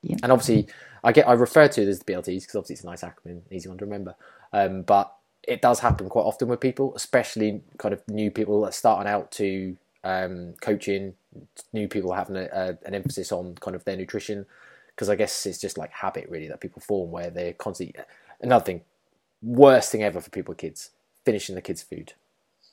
[0.00, 0.16] Yeah.
[0.22, 0.66] And obviously,
[1.02, 3.42] I get I refer to it as the BLTs because obviously it's a nice acronym,
[3.50, 4.14] easy one to remember.
[4.54, 8.68] Um, but it does happen quite often with people, especially kind of new people that
[8.68, 11.16] are starting out to um, coaching,
[11.74, 14.46] new people having a, a, an emphasis on kind of their nutrition.
[14.94, 18.00] Because I guess it's just like habit really that people form where they're constantly.
[18.40, 18.82] Another thing,
[19.42, 20.90] worst thing ever for people with kids,
[21.24, 22.12] finishing the kids' food.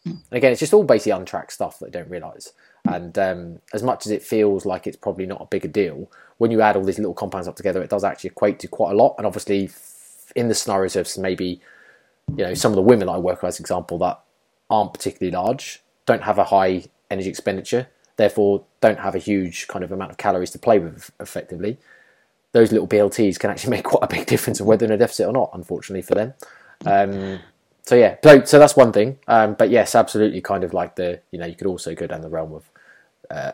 [0.03, 2.53] And again, it's just all basically untracked stuff that they don't realise.
[2.85, 6.49] And um, as much as it feels like it's probably not a bigger deal, when
[6.49, 8.95] you add all these little compounds up together, it does actually equate to quite a
[8.95, 9.15] lot.
[9.17, 11.61] And obviously, f- in the scenarios of maybe,
[12.35, 14.19] you know, some of the women I work with, as example, that
[14.69, 19.83] aren't particularly large, don't have a high energy expenditure, therefore don't have a huge kind
[19.83, 21.77] of amount of calories to play with effectively.
[22.51, 25.27] Those little BLTs can actually make quite a big difference of whether in a deficit
[25.27, 25.51] or not.
[25.53, 26.33] Unfortunately for them.
[26.85, 27.39] Um,
[27.83, 29.19] so yeah, so so that's one thing.
[29.27, 32.21] Um, but yes, absolutely, kind of like the you know you could also go down
[32.21, 32.69] the realm of
[33.29, 33.51] uh,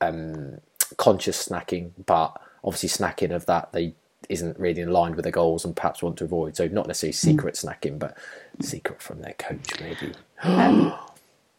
[0.00, 0.58] um,
[0.96, 3.94] conscious snacking, but obviously snacking of that they
[4.28, 6.56] isn't really in line with their goals and perhaps want to avoid.
[6.56, 7.66] So not necessarily secret mm.
[7.66, 8.16] snacking, but
[8.60, 10.12] secret from their coach maybe.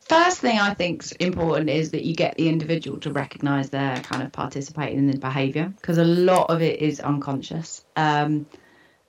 [0.09, 3.97] first thing I think is important is that you get the individual to recognise their
[3.97, 7.85] kind of participating in the behaviour because a lot of it is unconscious.
[7.95, 8.47] Um,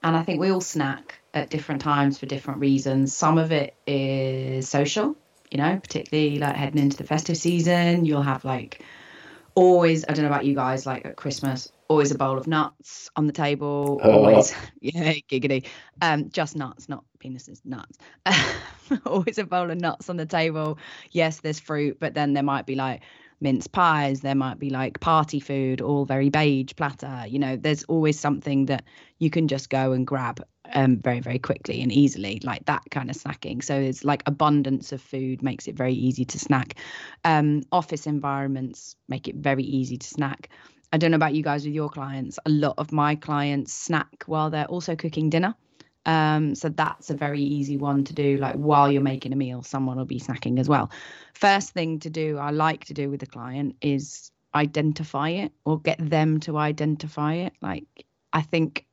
[0.03, 3.15] and I think we all snack at different times for different reasons.
[3.15, 5.17] Some of it is social,
[5.51, 8.05] you know, particularly like heading into the festive season.
[8.05, 8.85] You'll have like
[9.55, 13.11] always, I don't know about you guys, like at Christmas, always a bowl of nuts
[13.16, 14.00] on the table.
[14.03, 14.12] Oh.
[14.12, 15.66] Always, yeah, giggity.
[16.00, 17.98] Um, just nuts, not penises, nuts.
[19.05, 20.79] always a bowl of nuts on the table.
[21.11, 23.03] Yes, there's fruit, but then there might be like
[23.40, 27.24] mince pies, there might be like party food, all very beige platter.
[27.26, 28.85] You know, there's always something that
[29.18, 33.11] you can just go and grab um, very, very quickly and easily, like that kind
[33.11, 33.64] of snacking.
[33.64, 36.76] So it's like abundance of food makes it very easy to snack.
[37.24, 40.50] Um, office environments make it very easy to snack.
[40.92, 42.38] I don't know about you guys with your clients.
[42.46, 45.55] A lot of my clients snack while they're also cooking dinner.
[46.07, 48.38] Um, so that's a very easy one to do.
[48.38, 50.90] Like while you're making a meal, someone will be snacking as well.
[51.35, 55.81] First thing to do, I like to do with the client is identify it or
[55.81, 57.53] get them to identify it.
[57.61, 57.85] Like
[58.33, 58.87] I think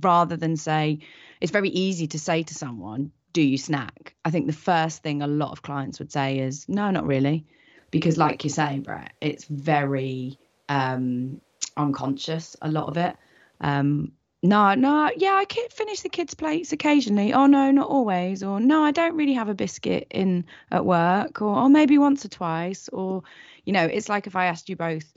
[0.00, 1.00] rather than say,
[1.40, 4.14] it's very easy to say to someone, do you snack?
[4.24, 7.44] I think the first thing a lot of clients would say is, no, not really.
[7.90, 11.40] Because like you say, Brett, it's very um,
[11.76, 13.16] unconscious, a lot of it.
[13.60, 17.32] Um, no, no, yeah, I can finish the kids' plates occasionally.
[17.32, 18.42] Oh no, not always.
[18.42, 21.42] Or no, I don't really have a biscuit in at work.
[21.42, 22.88] Or, or maybe once or twice.
[22.92, 23.22] Or,
[23.64, 25.12] you know, it's like if I asked you both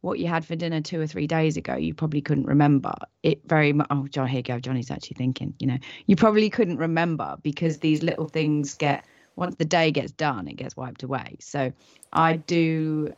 [0.00, 3.40] what you had for dinner two or three days ago, you probably couldn't remember it
[3.46, 3.86] very much.
[3.90, 4.60] Oh, John, here you go.
[4.60, 5.54] Johnny's actually thinking.
[5.58, 9.04] You know, you probably couldn't remember because these little things get
[9.36, 11.36] once the day gets done, it gets wiped away.
[11.40, 11.72] So
[12.12, 13.14] I do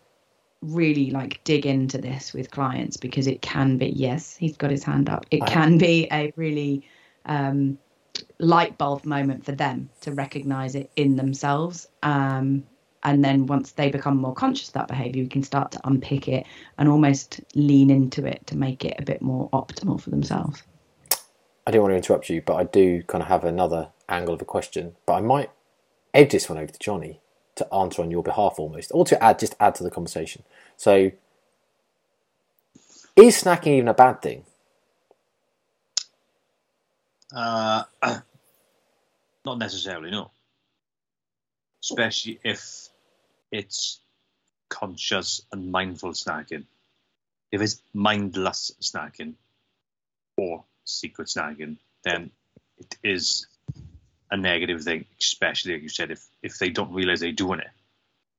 [0.67, 4.85] really like dig into this with clients because it can be yes he's got his
[4.85, 5.27] hand up.
[5.31, 6.89] It can be a really
[7.25, 7.79] um,
[8.39, 11.89] light bulb moment for them to recognize it in themselves.
[12.03, 12.65] Um,
[13.03, 16.29] and then once they become more conscious of that behavior we can start to unpick
[16.29, 16.45] it
[16.79, 20.63] and almost lean into it to make it a bit more optimal for themselves.
[21.67, 24.43] I don't want to interrupt you but i do kind of have another angle of
[24.43, 25.51] a question but i might
[26.15, 27.21] edge this one over to johnny
[27.57, 30.43] to answer on your behalf almost, or to add just add to the conversation.
[30.77, 31.11] So,
[33.17, 34.45] is snacking even a bad thing?
[37.35, 37.85] Uh,
[39.45, 40.31] not necessarily, no.
[41.83, 42.89] Especially if
[43.51, 44.01] it's
[44.69, 46.65] conscious and mindful snacking.
[47.53, 49.35] If it's mindless snacking
[50.37, 52.31] or secret snacking, then
[52.79, 53.47] it is
[54.31, 57.71] a negative thing, especially like you said, if if they don't realize they're doing it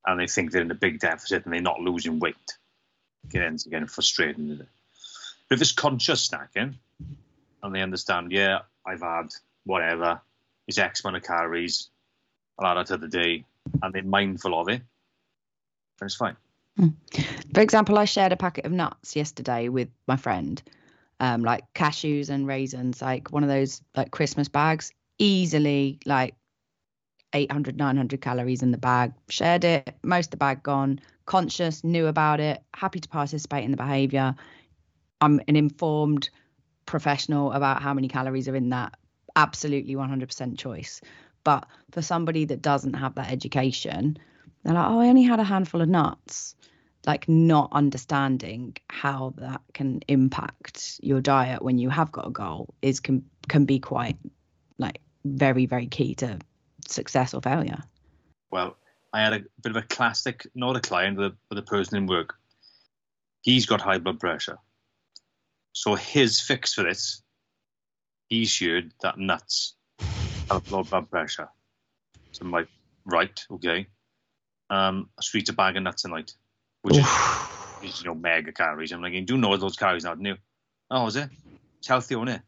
[0.05, 2.35] and they think they're in a big deficit and they're not losing weight,
[3.33, 4.57] it ends up getting frustrating.
[4.57, 4.67] But
[5.49, 6.75] if it's conscious snacking
[7.63, 9.29] and they understand, yeah, I've had
[9.65, 10.21] whatever,
[10.67, 11.89] it's X amount of calories,
[12.59, 13.45] I'll add it to the day,
[13.81, 14.81] and they're mindful of it,
[15.99, 16.35] then it's fine.
[16.77, 16.89] Hmm.
[17.53, 20.61] For example, I shared a packet of nuts yesterday with my friend,
[21.19, 26.35] um, like cashews and raisins, like one of those like Christmas bags easily like
[27.33, 29.13] 800 900 calories in the bag.
[29.29, 30.99] Shared it most of the bag gone.
[31.25, 34.35] Conscious knew about it happy to participate in the behavior.
[35.19, 36.29] I'm an informed
[36.85, 38.95] professional about how many calories are in that.
[39.35, 41.01] Absolutely 100% choice.
[41.43, 44.17] But for somebody that doesn't have that education
[44.63, 46.55] they're like oh i only had a handful of nuts.
[47.05, 52.73] Like not understanding how that can impact your diet when you have got a goal
[52.81, 54.17] is can can be quite
[54.77, 56.39] like very, very key to
[56.87, 57.83] success or failure.
[58.51, 58.77] Well,
[59.13, 61.97] I had a bit of a classic, not a client, but a, but a person
[61.97, 62.35] in work.
[63.41, 64.57] He's got high blood pressure.
[65.73, 67.21] So his fix for this,
[68.29, 69.75] he's shared that nuts
[70.49, 71.49] have low blood pressure.
[72.31, 72.67] So I'm like,
[73.05, 73.87] right, okay.
[74.69, 76.33] Um, I sweet a bag of nuts a night,
[76.81, 78.91] which is, you know, mega calories.
[78.91, 80.37] I'm like, you do know those calories now, don't you?
[80.91, 81.29] Oh, is it?
[81.79, 82.41] It's healthy, isn't it?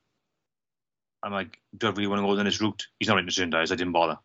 [1.21, 2.87] I'm like, do I really want to go down this route?
[2.99, 3.71] He's not interested in diets.
[3.71, 4.17] I didn't bother.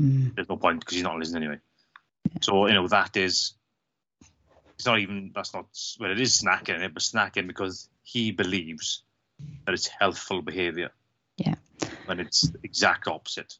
[0.00, 0.34] Mm.
[0.34, 1.60] There's no point because he's not listening anyway.
[2.24, 2.38] Yeah.
[2.42, 3.54] So you know that is.
[4.74, 5.66] It's not even that's not
[5.98, 6.10] well.
[6.10, 9.02] It is snacking, it but snacking because he believes
[9.66, 10.90] that it's healthful behaviour.
[11.36, 11.54] Yeah.
[12.06, 13.58] When it's exact opposite.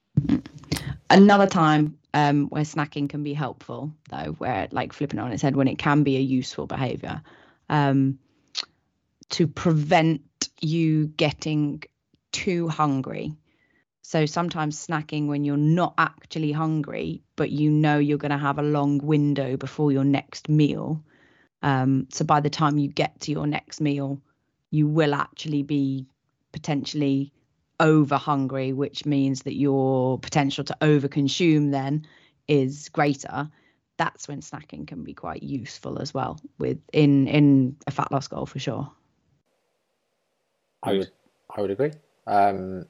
[1.08, 5.42] Another time um, where snacking can be helpful, though, where like flipping it on its
[5.42, 7.22] head, when it can be a useful behaviour.
[7.68, 8.18] Um,
[9.30, 10.22] to prevent
[10.60, 11.82] you getting
[12.32, 13.36] too hungry.
[14.02, 18.58] So sometimes snacking when you're not actually hungry, but you know you're going to have
[18.58, 21.04] a long window before your next meal.
[21.62, 24.20] Um, so by the time you get to your next meal,
[24.70, 26.06] you will actually be
[26.52, 27.32] potentially
[27.78, 32.06] over hungry, which means that your potential to overconsume then
[32.48, 33.50] is greater.
[33.96, 38.28] That's when snacking can be quite useful as well with in in a fat loss
[38.28, 38.90] goal for sure.
[40.82, 41.10] I would
[41.54, 41.92] I would agree.
[42.30, 42.86] Um,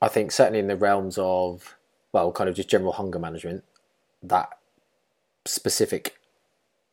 [0.00, 1.76] I think certainly in the realms of
[2.12, 3.64] well, kind of just general hunger management,
[4.22, 4.58] that
[5.44, 6.18] specific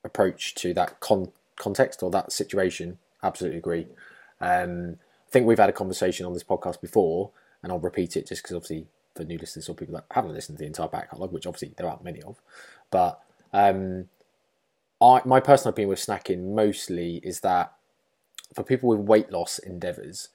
[0.03, 3.87] approach to that con- context or that situation, absolutely agree.
[4.41, 7.31] Um, I think we've had a conversation on this podcast before,
[7.63, 10.57] and I'll repeat it just because obviously for new listeners or people that haven't listened
[10.57, 12.41] to the entire back catalogue, which obviously there aren't many of,
[12.91, 13.21] but
[13.53, 14.09] um,
[15.01, 17.73] I, my personal opinion with snacking mostly is that
[18.53, 20.29] for people with weight loss endeavours,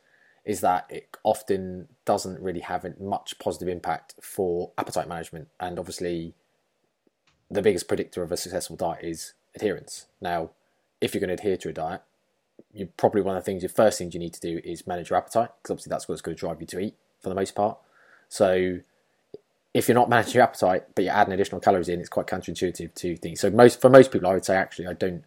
[0.44, 5.48] is that it often doesn't really have much positive impact for appetite management.
[5.58, 6.34] And obviously,
[7.50, 10.06] the biggest predictor of a successful diet is adherence.
[10.20, 10.50] Now,
[11.00, 12.02] if you're going to adhere to a diet,
[12.72, 15.10] you probably one of the things, the first things you need to do is manage
[15.10, 17.54] your appetite because obviously that's what's going to drive you to eat for the most
[17.54, 17.78] part.
[18.28, 18.80] So,
[19.72, 22.94] if you're not managing your appetite but you're adding additional calories in, it's quite counterintuitive
[22.94, 23.40] to things.
[23.40, 25.24] So, most for most people, I would say actually I don't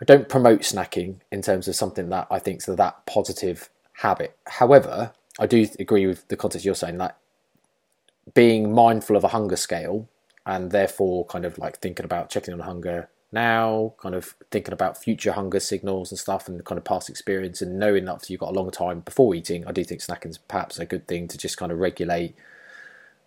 [0.00, 4.36] I don't promote snacking in terms of something that I think is that positive habit.
[4.46, 7.16] However, I do agree with the context you're saying that
[8.34, 10.08] being mindful of a hunger scale
[10.46, 15.02] and therefore kind of like thinking about checking on hunger now, kind of thinking about
[15.02, 18.50] future hunger signals and stuff and kind of past experience and knowing that you've got
[18.50, 21.36] a long time before eating, I do think snacking is perhaps a good thing to
[21.36, 22.36] just kind of regulate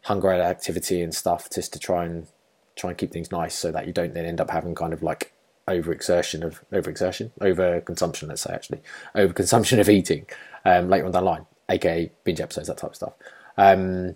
[0.04, 2.28] hunger activity and stuff just to try and
[2.76, 5.04] try and keep things nice so that you don't then end up having kind of
[5.04, 5.34] like
[5.68, 8.82] overexertion of overexertion, overconsumption, let's say actually,
[9.16, 10.26] overconsumption of eating
[10.66, 13.14] um, later on down the line, aka binge episodes, that type of stuff.
[13.58, 14.16] Um,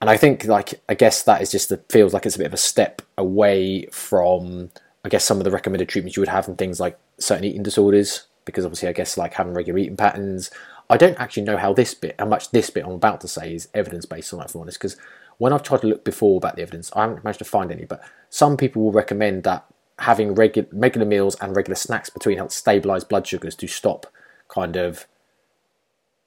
[0.00, 2.54] and I think like I guess that is just feels like it's a bit of
[2.54, 4.70] a step away from
[5.04, 7.62] I guess some of the recommended treatments you would have in things like certain eating
[7.62, 10.50] disorders because obviously I guess like having regular eating patterns.
[10.90, 13.54] I don't actually know how this bit, how much this bit I'm about to say
[13.54, 14.96] is evidence based on that, for honest, because
[15.36, 17.84] when I've tried to look before about the evidence, I haven't managed to find any.
[17.84, 19.66] But some people will recommend that
[19.98, 24.06] having regular regular meals and regular snacks between helps stabilize blood sugars to stop
[24.48, 25.06] kind of,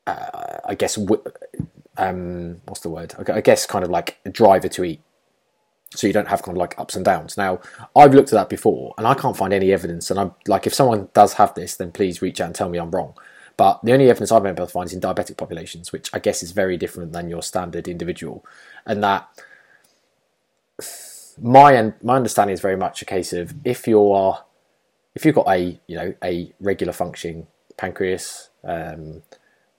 [0.08, 0.98] uh, I guess,
[1.98, 3.14] um, what's the word?
[3.30, 5.02] I guess kind of like a driver to eat
[5.94, 7.38] so you don't have kind of like ups and downs.
[7.38, 7.60] Now,
[7.96, 10.10] I've looked at that before, and I can't find any evidence.
[10.10, 12.78] And I'm like, if someone does have this, then please reach out and tell me
[12.78, 13.14] I'm wrong.
[13.58, 16.20] But the only evidence I've been able to find is in diabetic populations, which I
[16.20, 18.46] guess is very different than your standard individual,
[18.86, 19.28] and that
[21.40, 24.46] my my understanding is very much a case of if you are
[25.16, 29.22] if you've got a you know a regular functioning pancreas um,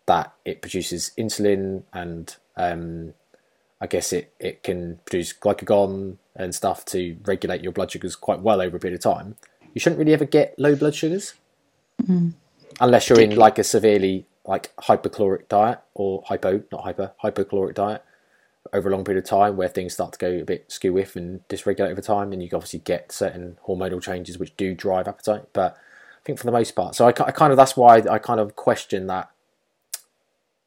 [0.06, 3.14] that it produces insulin and um,
[3.80, 8.40] I guess it, it can produce glucagon and stuff to regulate your blood sugars quite
[8.40, 9.36] well over a period of time.
[9.74, 11.34] You shouldn't really ever get low blood sugars
[12.02, 12.32] mm.
[12.80, 18.04] unless you're in like a severely like hypocaloric diet or hypo, not hyper, hypocaloric diet
[18.72, 21.16] over a long period of time where things start to go a bit skew with
[21.16, 25.44] and dysregulate over time, and you obviously get certain hormonal changes which do drive appetite.
[25.52, 28.18] But I think for the most part, so I, I kind of that's why I
[28.18, 29.30] kind of question that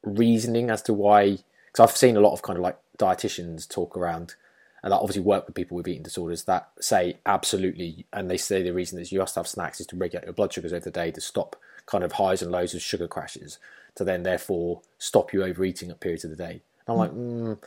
[0.06, 3.96] reasoning as to why because I've seen a lot of kind of like dietitians talk
[3.96, 4.34] around
[4.82, 8.62] and that obviously work with people with eating disorders that say absolutely and they say
[8.62, 10.84] the reason that you have to have snacks is to regulate your blood sugars over
[10.84, 13.58] the day to stop kind of highs and lows of sugar crashes
[13.96, 16.62] to then therefore stop you overeating at periods of the day.
[16.86, 17.58] And I'm like, mm,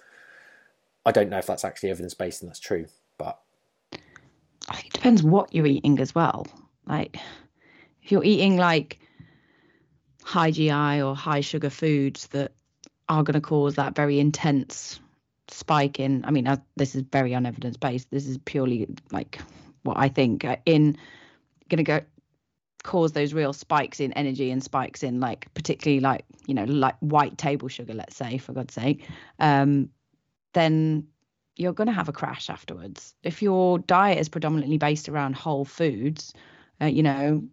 [1.06, 2.86] I don't know if that's actually evidence based and that's true,
[3.18, 3.40] but
[4.70, 6.46] I think it depends what you're eating as well.
[6.86, 7.18] Like
[8.04, 9.00] if you're eating like
[10.30, 12.52] high GI or high sugar foods that
[13.08, 15.00] are going to cause that very intense
[15.48, 19.40] spike in i mean uh, this is very unevidence based this is purely like
[19.82, 20.96] what i think uh, in
[21.68, 22.00] going to go
[22.84, 26.96] cause those real spikes in energy and spikes in like particularly like you know like
[27.00, 29.08] white table sugar let's say for god's sake
[29.40, 29.90] um
[30.54, 31.08] then
[31.56, 33.14] you're going to have a crash afterwards.
[33.22, 36.34] If your diet is predominantly based around whole foods
[36.80, 37.44] uh, you know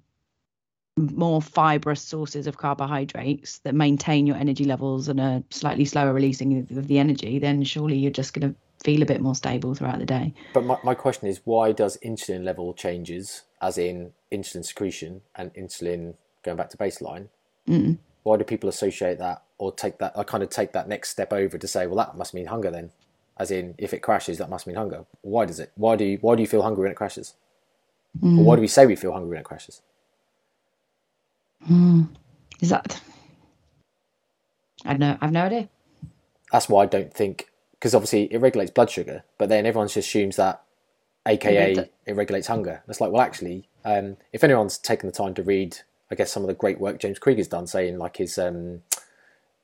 [0.96, 6.58] more fibrous sources of carbohydrates that maintain your energy levels and a slightly slower releasing
[6.58, 9.98] of the energy, then surely you're just going to feel a bit more stable throughout
[9.98, 10.32] the day.
[10.54, 15.52] But my, my question is why does insulin level changes, as in insulin secretion and
[15.54, 17.28] insulin going back to baseline,
[17.68, 17.98] mm.
[18.22, 21.32] why do people associate that or take that, I kind of take that next step
[21.32, 22.90] over to say, well, that must mean hunger then?
[23.38, 25.04] As in, if it crashes, that must mean hunger.
[25.20, 25.72] Why does it?
[25.74, 27.34] Why do you, why do you feel hungry when it crashes?
[28.22, 28.38] Mm.
[28.38, 29.82] Or why do we say we feel hungry when it crashes?
[31.64, 32.02] Hmm.
[32.60, 33.00] Is that?
[34.84, 35.18] I know.
[35.20, 35.68] I've no idea.
[36.52, 39.98] That's why I don't think because obviously it regulates blood sugar, but then everyone just
[39.98, 40.62] assumes that,
[41.26, 41.74] AKA,
[42.06, 42.82] it regulates hunger.
[42.88, 45.78] It's like, well, actually, um, if anyone's taken the time to read,
[46.10, 48.82] I guess some of the great work James Krieger's done, saying like his um,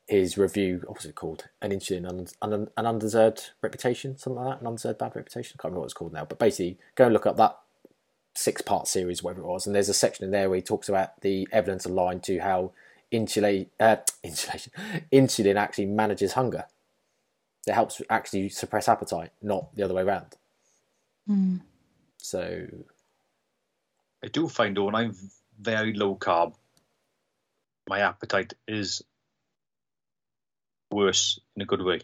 [0.09, 1.45] his review, what was it called?
[1.63, 5.57] An insulin, un, un, an undeserved reputation, something like that, an undeserved bad reputation.
[5.59, 7.59] I can't remember what it's called now, but basically, go and look up that
[8.35, 10.89] six part series, whatever it was, and there's a section in there where he talks
[10.89, 12.73] about the evidence aligned to how
[13.11, 14.73] insulate, uh, insulation,
[15.13, 16.65] insulin actually manages hunger.
[17.67, 20.37] It helps actually suppress appetite, not the other way around.
[21.27, 21.59] Hmm.
[22.19, 22.67] So
[24.25, 25.17] I do find though when I'm
[25.61, 26.55] very low carb,
[27.89, 29.03] my appetite is
[30.91, 32.01] worse in a good way.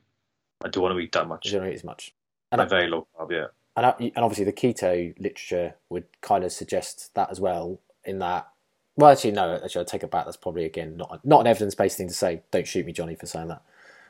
[0.65, 1.47] I don't want to eat that much.
[1.47, 2.15] you don't eat as much.
[2.51, 3.47] And I'm And, very low carb, yeah.
[3.79, 7.81] And, and obviously the keto literature would kind of suggest that as well.
[8.05, 8.49] In that,
[8.97, 9.61] well, actually, no.
[9.63, 10.25] Actually, I take it back.
[10.25, 12.43] That's probably again not not an evidence based thing to say.
[12.51, 13.63] Don't shoot me, Johnny, for saying that.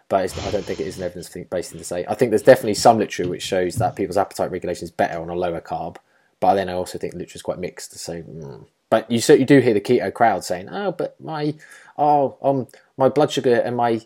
[0.08, 2.06] But I don't think it is an evidence based thing to say.
[2.08, 5.28] I think there's definitely some literature which shows that people's appetite regulation is better on
[5.28, 5.96] a lower carb.
[6.40, 8.22] But then I also think literature is quite mixed say.
[8.22, 8.66] Mm.
[8.90, 11.54] But you so you do hear the keto crowd saying, "Oh, but my
[11.98, 14.00] oh um my blood sugar and my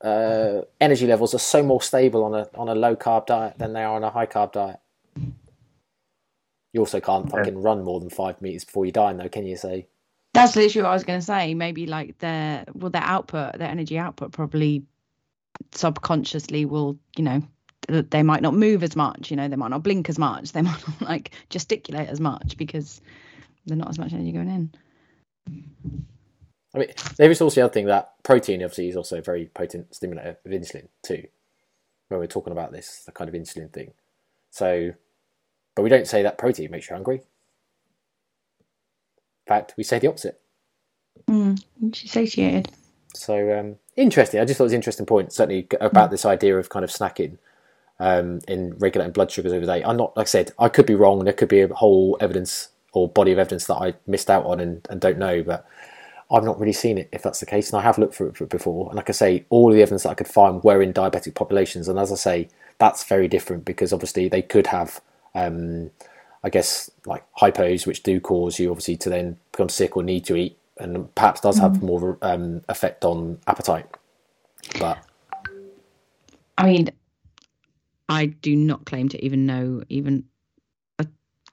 [0.00, 3.72] uh, energy levels are so more stable on a on a low carb diet than
[3.74, 4.80] they are on a high carb diet."
[6.74, 9.56] You also can't fucking run more than five meters before you die, though, can you?
[9.56, 9.86] Say
[10.34, 11.54] That's literally what I was going to say.
[11.54, 14.82] Maybe like their well, their output, their energy output, probably
[15.70, 17.42] subconsciously will, you know,
[17.86, 19.30] they might not move as much.
[19.30, 20.52] You know, they might not blink as much.
[20.52, 23.00] They might not like gesticulate as much because
[23.64, 24.74] there's not as much energy going in.
[26.74, 29.46] I mean, there is also the other thing that protein obviously is also a very
[29.46, 31.22] potent stimulator of insulin too.
[32.08, 33.92] When we're talking about this, the kind of insulin thing.
[34.50, 34.92] So,
[35.74, 37.16] but we don't say that protein makes you hungry.
[37.16, 37.22] In
[39.46, 40.40] fact, we say the opposite.
[41.28, 42.70] Mm, she's satiated.
[43.14, 44.40] So um, interesting.
[44.40, 46.90] I just thought it was an interesting point, certainly about this idea of kind of
[46.90, 47.38] snacking
[48.00, 49.84] um, in regulating blood sugars over the day.
[49.84, 51.24] I'm not, like I said, I could be wrong.
[51.24, 54.60] There could be a whole evidence or body of evidence that I missed out on
[54.60, 55.66] and, and don't know, but
[56.30, 57.70] I've not really seen it if that's the case.
[57.70, 58.88] And I have looked for it, for it before.
[58.88, 61.34] And like I say, all of the evidence that I could find were in diabetic
[61.34, 61.88] populations.
[61.88, 65.00] And as I say, that's very different because obviously they could have,
[65.34, 65.90] um,
[66.42, 70.24] I guess, like hypos, which do cause you obviously to then become sick or need
[70.26, 73.86] to eat, and perhaps does have more um, effect on appetite.
[74.78, 74.98] But
[76.58, 76.90] I mean,
[78.08, 80.24] I do not claim to even know even
[80.98, 81.06] a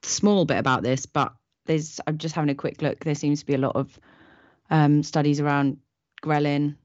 [0.04, 1.34] small bit about this, but
[1.65, 3.04] there's I'm just having a quick look.
[3.04, 4.00] There seems to be a lot of
[4.70, 5.78] um, studies around
[6.24, 6.76] ghrelin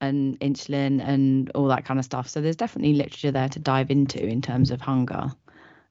[0.00, 2.28] and insulin and all that kind of stuff.
[2.28, 5.30] So there's definitely literature there to dive into in terms of hunger.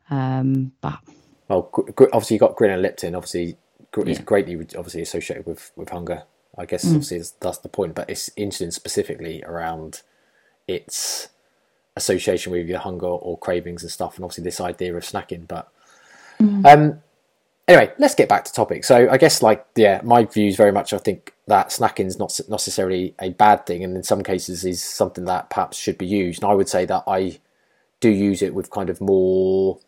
[0.09, 0.99] Um, but
[1.47, 1.69] well,
[2.13, 3.15] obviously you got ghrelin and leptin.
[3.15, 3.57] Obviously,
[4.05, 4.23] is Yeah.
[4.23, 6.23] greatly obviously associated with with hunger.
[6.57, 7.95] I guess obviously that's the point.
[7.95, 10.01] But it's interesting specifically around
[10.67, 11.29] its
[11.95, 15.47] association with your hunger or cravings and stuff, and obviously this idea of snacking.
[15.47, 15.69] But
[16.39, 17.01] um,
[17.67, 18.83] anyway, let's get back to topic.
[18.83, 20.93] So I guess like yeah, my views very much.
[20.93, 24.81] I think that snacking is not necessarily a bad thing, and in some cases is
[24.83, 26.43] something that perhaps should be used.
[26.43, 27.39] And I would say that I
[27.99, 29.79] do use it with kind of more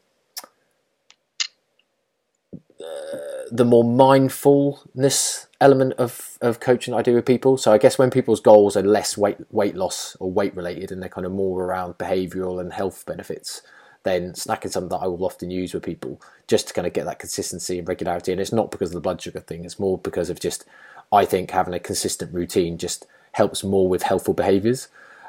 [3.52, 7.58] the more mindfulness element of, of coaching I do with people.
[7.58, 11.02] So I guess when people's goals are less weight weight loss or weight related and
[11.02, 13.62] they're kind of more around behavioural and health benefits,
[14.04, 16.94] then snacking is something that I will often use with people just to kind of
[16.94, 18.32] get that consistency and regularity.
[18.32, 20.66] And it's not because of the blood sugar thing, it's more because of just
[21.12, 24.88] I think having a consistent routine just helps more with healthful behaviours.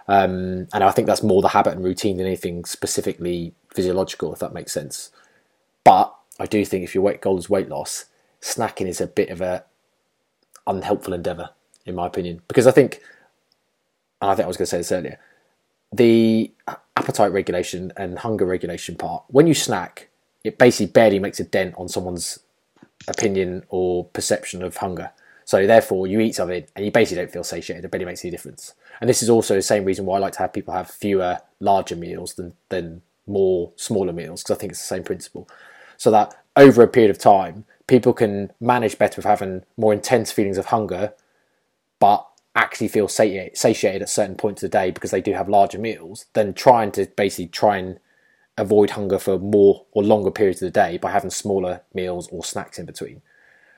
[0.08, 4.40] Um, and I think that's more the habit and routine than anything specifically physiological, if
[4.40, 5.10] that makes sense.
[5.84, 8.06] But I do think if your weight goal is weight loss,
[8.40, 9.64] snacking is a bit of a
[10.66, 11.50] unhelpful endeavour,
[11.86, 12.42] in my opinion.
[12.48, 13.00] Because I think,
[14.20, 15.18] and I think I was going to say this earlier,
[15.92, 16.50] the
[16.96, 20.08] appetite regulation and hunger regulation part, when you snack,
[20.44, 22.38] it basically barely makes a dent on someone's
[23.08, 25.10] opinion or perception of hunger.
[25.44, 27.84] So therefore, you eat something and you basically don't feel satiated.
[27.84, 28.74] It barely makes any difference.
[29.00, 31.38] And this is also the same reason why I like to have people have fewer
[31.60, 35.48] larger meals than than more smaller meals because I think it's the same principle.
[36.02, 40.32] So that over a period of time, people can manage better with having more intense
[40.32, 41.12] feelings of hunger,
[42.00, 42.26] but
[42.56, 46.26] actually feel satiated, at certain points of the day because they do have larger meals
[46.32, 48.00] than trying to basically try and
[48.58, 52.42] avoid hunger for more or longer periods of the day by having smaller meals or
[52.42, 53.22] snacks in between.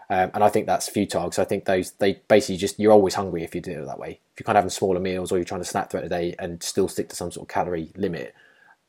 [0.09, 3.17] Um, and I think that's futile because I think those they basically just you're always
[3.17, 4.21] hungry if you do it that way.
[4.33, 6.35] If you're kind of having smaller meals or you're trying to snack throughout the day
[6.39, 8.35] and still stick to some sort of calorie limit,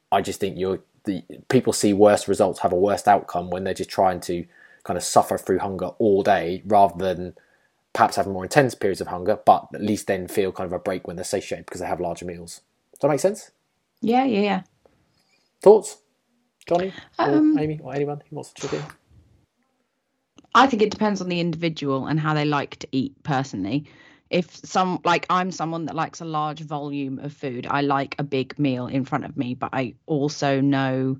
[0.10, 3.74] I just think you're the people see worse results, have a worse outcome when they're
[3.74, 4.46] just trying to
[4.84, 7.36] kind of suffer through hunger all day rather than
[7.94, 10.80] perhaps having more intense periods of hunger, but at least then feel kind of a
[10.80, 12.62] break when they're satiated because they have larger meals.
[12.94, 13.52] Does that make sense?
[14.02, 14.62] Yeah, yeah, yeah.
[15.62, 15.98] Thoughts,
[16.68, 18.84] Johnny, or Um, Amy, or anyone who wants to chip in?
[20.54, 23.86] I think it depends on the individual and how they like to eat personally.
[24.36, 28.24] If some like I'm someone that likes a large volume of food, I like a
[28.24, 31.20] big meal in front of me, but I also know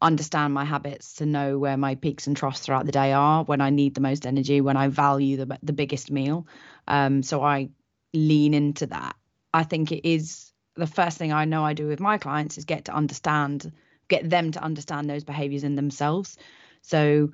[0.00, 3.60] understand my habits to know where my peaks and troughs throughout the day are, when
[3.60, 6.46] I need the most energy, when I value the the biggest meal.
[6.86, 7.70] Um, so I
[8.14, 9.16] lean into that.
[9.52, 12.64] I think it is the first thing I know I do with my clients is
[12.64, 13.72] get to understand,
[14.06, 16.36] get them to understand those behaviors in themselves.
[16.82, 17.32] So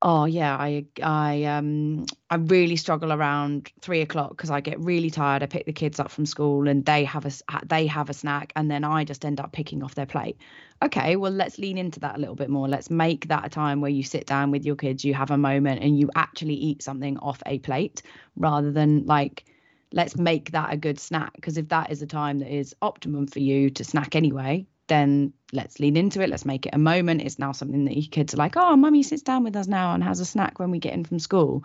[0.00, 5.10] Oh yeah, I I um I really struggle around three o'clock because I get really
[5.10, 5.42] tired.
[5.42, 7.32] I pick the kids up from school and they have a
[7.66, 10.36] they have a snack and then I just end up picking off their plate.
[10.82, 12.68] Okay, well let's lean into that a little bit more.
[12.68, 15.38] Let's make that a time where you sit down with your kids, you have a
[15.38, 18.02] moment, and you actually eat something off a plate
[18.36, 19.46] rather than like
[19.92, 23.26] let's make that a good snack because if that is a time that is optimum
[23.26, 27.22] for you to snack anyway then let's lean into it let's make it a moment.
[27.22, 29.94] It's now something that your kids are like oh mummy sits down with us now
[29.94, 31.64] and has a snack when we get in from school.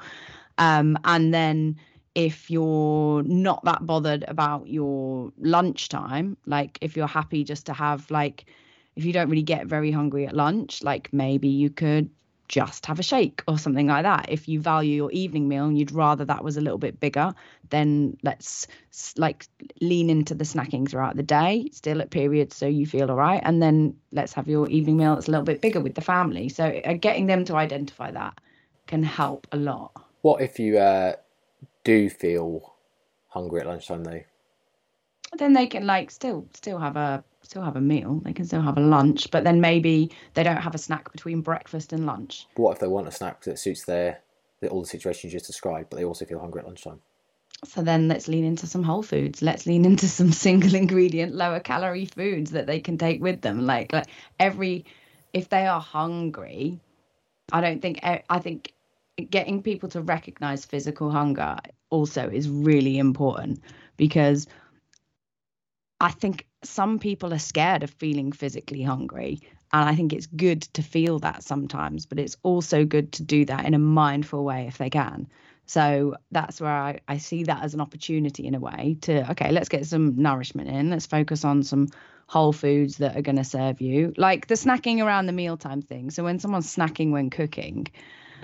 [0.57, 1.77] Um, and then
[2.15, 8.09] if you're not that bothered about your lunchtime like if you're happy just to have
[8.11, 8.45] like
[8.95, 12.09] if you don't really get very hungry at lunch like maybe you could
[12.47, 14.27] just have a shake or something like that.
[14.29, 17.33] If you value your evening meal and you'd rather that was a little bit bigger,
[17.69, 18.67] then let's
[19.17, 19.47] like
[19.81, 23.41] lean into the snacking throughout the day, still at periods so you feel all right,
[23.43, 26.49] and then let's have your evening meal that's a little bit bigger with the family.
[26.49, 28.39] So uh, getting them to identify that
[28.87, 29.91] can help a lot.
[30.21, 31.13] What if you uh,
[31.83, 32.75] do feel
[33.27, 34.21] hungry at lunchtime though?
[35.37, 38.21] Then they can like still still have a still have a meal.
[38.23, 41.41] They can still have a lunch, but then maybe they don't have a snack between
[41.41, 42.47] breakfast and lunch.
[42.55, 44.19] What if they want a snack that suits their
[44.69, 47.01] all the situations you just described, but they also feel hungry at lunchtime?
[47.65, 49.41] So then let's lean into some whole foods.
[49.41, 53.65] Let's lean into some single ingredient, lower calorie foods that they can take with them.
[53.65, 54.07] Like like
[54.39, 54.85] every
[55.33, 56.79] if they are hungry,
[57.51, 58.73] I don't think I think
[59.29, 61.57] getting people to recognize physical hunger
[61.89, 63.61] also is really important
[63.97, 64.47] because
[65.99, 69.39] I think some people are scared of feeling physically hungry.
[69.71, 73.45] And I think it's good to feel that sometimes, but it's also good to do
[73.45, 75.27] that in a mindful way if they can.
[75.65, 79.51] So that's where I, I see that as an opportunity in a way to, okay,
[79.51, 80.89] let's get some nourishment in.
[80.89, 81.87] Let's focus on some
[82.27, 86.09] whole foods that are going to serve you, like the snacking around the mealtime thing.
[86.09, 87.87] So when someone's snacking when cooking,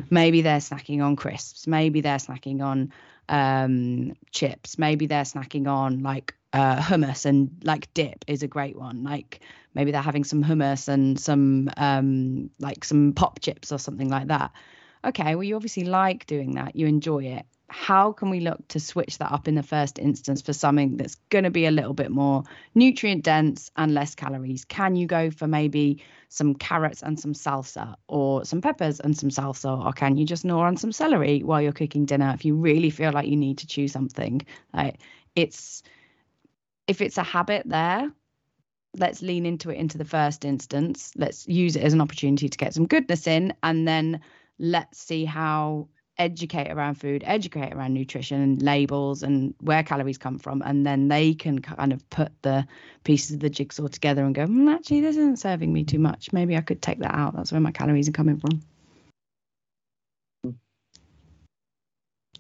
[0.09, 2.91] maybe they're snacking on crisps, maybe they're snacking on
[3.30, 8.75] um, chips, maybe they're snacking on like uh, hummus and like dip is a great
[8.75, 9.03] one.
[9.03, 9.39] Like
[9.73, 14.27] maybe they're having some hummus and some um, like some pop chips or something like
[14.27, 14.51] that.
[15.05, 17.45] Okay, well, you obviously like doing that, you enjoy it.
[17.70, 21.15] How can we look to switch that up in the first instance for something that's
[21.30, 22.43] going to be a little bit more
[22.74, 24.65] nutrient dense and less calories?
[24.65, 29.30] Can you go for maybe some carrots and some salsa, or some peppers and some
[29.30, 32.55] salsa, or can you just gnaw on some celery while you're cooking dinner if you
[32.55, 34.41] really feel like you need to choose something?
[34.74, 34.99] Like
[35.36, 35.84] it's
[36.88, 38.11] if it's a habit there,
[38.97, 41.11] let's lean into it into the first instance.
[41.15, 44.22] Let's use it as an opportunity to get some goodness in, and then
[44.57, 45.88] let's see how
[46.20, 51.07] educate around food, educate around nutrition and labels and where calories come from, and then
[51.07, 52.67] they can kind of put the
[53.03, 56.32] pieces of the jigsaw together and go, mm, actually, this isn't serving me too much.
[56.34, 57.36] Maybe I could take that out.
[57.36, 58.61] That's where my calories are coming from.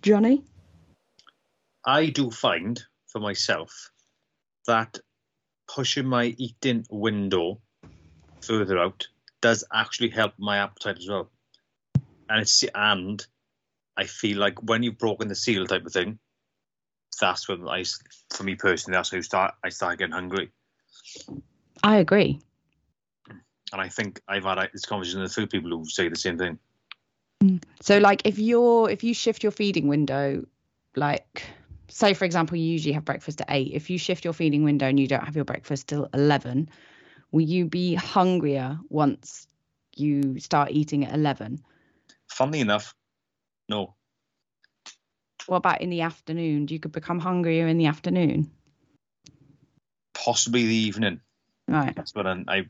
[0.01, 0.43] Johnny?
[1.85, 3.91] I do find for myself
[4.67, 4.99] that
[5.67, 7.61] pushing my eating window
[8.41, 9.07] further out
[9.41, 11.29] does actually help my appetite as well.
[12.29, 13.25] And it's and
[13.99, 16.19] I feel like when you've broken the seal type of thing,
[17.19, 17.83] that's when I,
[18.31, 19.55] for me personally, that's how you start.
[19.61, 20.51] I start getting hungry,
[21.83, 22.39] I agree.
[23.73, 26.15] and I think I've had uh, this conversation with a few people who say the
[26.15, 26.59] same thing.
[27.43, 27.61] Mm.
[27.81, 30.45] So like if you're if you shift your feeding window,
[30.95, 31.43] like
[31.89, 33.73] say for example you usually have breakfast at eight.
[33.73, 36.69] If you shift your feeding window and you don't have your breakfast till eleven,
[37.31, 39.47] will you be hungrier once
[39.95, 41.59] you start eating at eleven?
[42.29, 42.95] Funnily enough,
[43.69, 43.95] no.
[45.45, 46.65] What about in the afternoon?
[46.65, 48.51] Do you could become hungrier in the afternoon?
[50.13, 51.21] Possibly the evening.
[51.67, 51.95] Right.
[51.95, 52.69] That's what I, I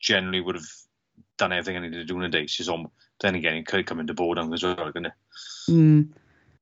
[0.00, 0.68] generally would have
[1.38, 2.42] done everything I needed to do in a day.
[2.42, 2.88] It's just on.
[3.20, 5.12] Then again, it could come into boredom as well, couldn't it?
[5.70, 6.08] Mm.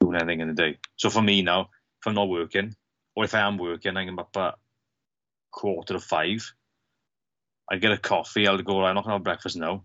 [0.01, 0.78] Doing anything in the day.
[0.97, 1.70] So for me now,
[2.01, 2.74] if I'm not working,
[3.16, 4.55] or if I am working, I'm up at
[5.51, 6.53] quarter to five.
[7.68, 8.47] I get a coffee.
[8.47, 8.84] I'll go.
[8.84, 9.84] I'm not gonna have breakfast now.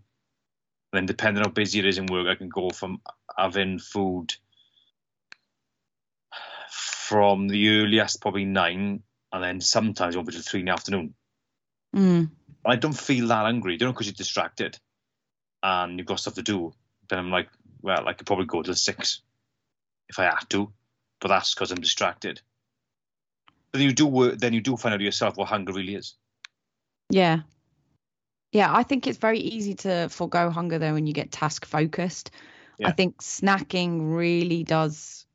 [0.91, 3.01] And then depending on how busy it is in work, I can go from
[3.37, 4.33] having food
[6.71, 11.13] from the earliest, probably nine, and then sometimes over to three in the afternoon.
[11.95, 12.29] Mm.
[12.65, 14.77] I don't feel that hungry, you know, because you're distracted
[15.63, 16.73] and you've got stuff to do.
[17.09, 17.49] Then I'm like,
[17.81, 19.21] well, I could probably go to six
[20.07, 20.71] if I had to,
[21.19, 22.41] but that's because I'm distracted.
[23.71, 26.15] But then you do work, then you do find out yourself what hunger really is.
[27.09, 27.41] Yeah.
[28.51, 32.31] Yeah, I think it's very easy to forego hunger though when you get task focused.
[32.83, 35.25] I think snacking really does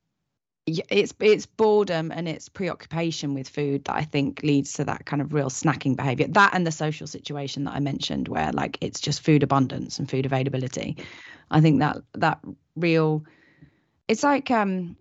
[0.66, 5.20] it's it's boredom and it's preoccupation with food that I think leads to that kind
[5.20, 6.26] of real snacking behavior.
[6.28, 10.08] That and the social situation that I mentioned where like it's just food abundance and
[10.08, 10.96] food availability.
[11.50, 12.40] I think that that
[12.76, 13.24] real
[14.08, 14.96] it's like um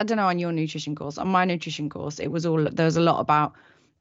[0.00, 1.18] I don't know on your nutrition course.
[1.18, 3.54] On my nutrition course, it was all there was a lot about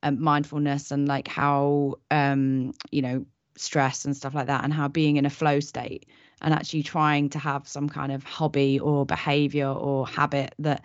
[0.07, 4.87] um, mindfulness and like how um you know stress and stuff like that and how
[4.87, 6.07] being in a flow state
[6.41, 10.83] and actually trying to have some kind of hobby or behavior or habit that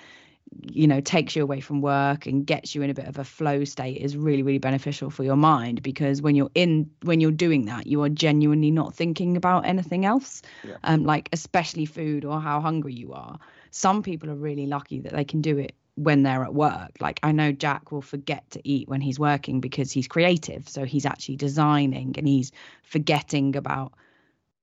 [0.71, 3.25] you know takes you away from work and gets you in a bit of a
[3.25, 7.31] flow state is really really beneficial for your mind because when you're in when you're
[7.31, 10.77] doing that you are genuinely not thinking about anything else Yeah.
[10.85, 13.39] um like especially food or how hungry you are
[13.71, 16.93] some people are really lucky that they can do it when they're at work.
[17.01, 20.69] Like i know jack will forget to eat when he's working because he's creative.
[20.69, 23.93] So he's actually designing and he's forgetting about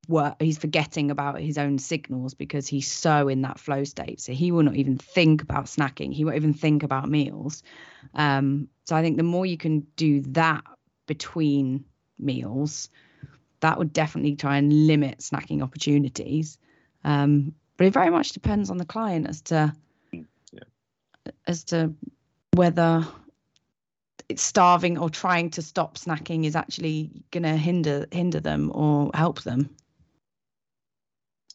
[0.07, 4.19] work he's forgetting about his own signals because he's so in that flow state.
[4.19, 6.13] So he will not even think about snacking.
[6.13, 7.63] He won't even think about meals.
[8.13, 10.63] Um so i think the more you can do that
[11.05, 11.85] between
[12.17, 12.89] meals
[13.61, 16.57] that would definitely try and limit snacking opportunities.
[17.03, 19.73] Um but it very much depends on the client as to.
[21.47, 21.93] As to
[22.53, 23.05] whether
[24.27, 29.09] it's starving or trying to stop snacking is actually going to hinder hinder them or
[29.13, 29.69] help them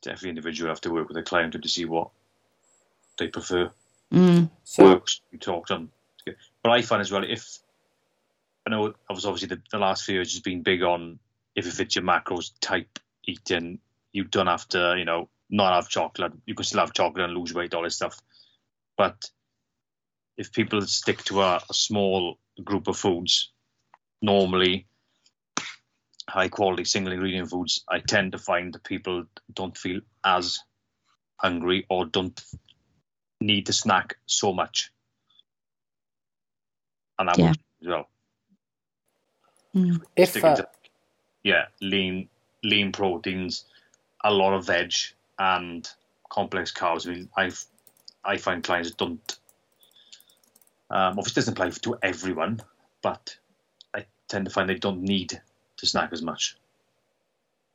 [0.02, 2.10] Definitely individual have to work with a client to see what
[3.18, 3.70] they prefer.
[4.12, 4.50] mm.
[4.64, 5.20] So works.
[5.32, 5.92] You talk to them.
[6.62, 7.58] But I find as well, if
[8.66, 11.18] I know, I was obviously the, the last few years has been big on
[11.54, 13.78] if it fits your macros type eating.
[14.12, 16.32] You don't have to, you know, not have chocolate.
[16.46, 18.20] You can still have chocolate and lose weight, all this stuff.
[18.96, 19.30] But
[20.36, 23.50] if people stick to a, a small group of foods,
[24.20, 24.86] normally
[26.28, 30.58] high quality single ingredient foods, I tend to find that people don't feel as
[31.36, 32.42] hungry or don't
[33.40, 34.90] need to snack so much.
[37.18, 37.48] And that Yeah.
[37.48, 38.08] works as well.
[39.76, 40.00] Mm.
[40.16, 40.68] if uh, to,
[41.42, 42.28] yeah, lean
[42.62, 43.64] lean proteins,
[44.22, 44.92] a lot of veg
[45.38, 45.88] and
[46.30, 47.06] complex carbs.
[47.06, 47.64] I mean, I've
[48.24, 49.38] I find clients don't
[50.90, 52.60] um, obviously it doesn't apply to everyone,
[53.02, 53.36] but
[53.94, 55.40] I tend to find they don't need
[55.76, 56.56] to snack as much.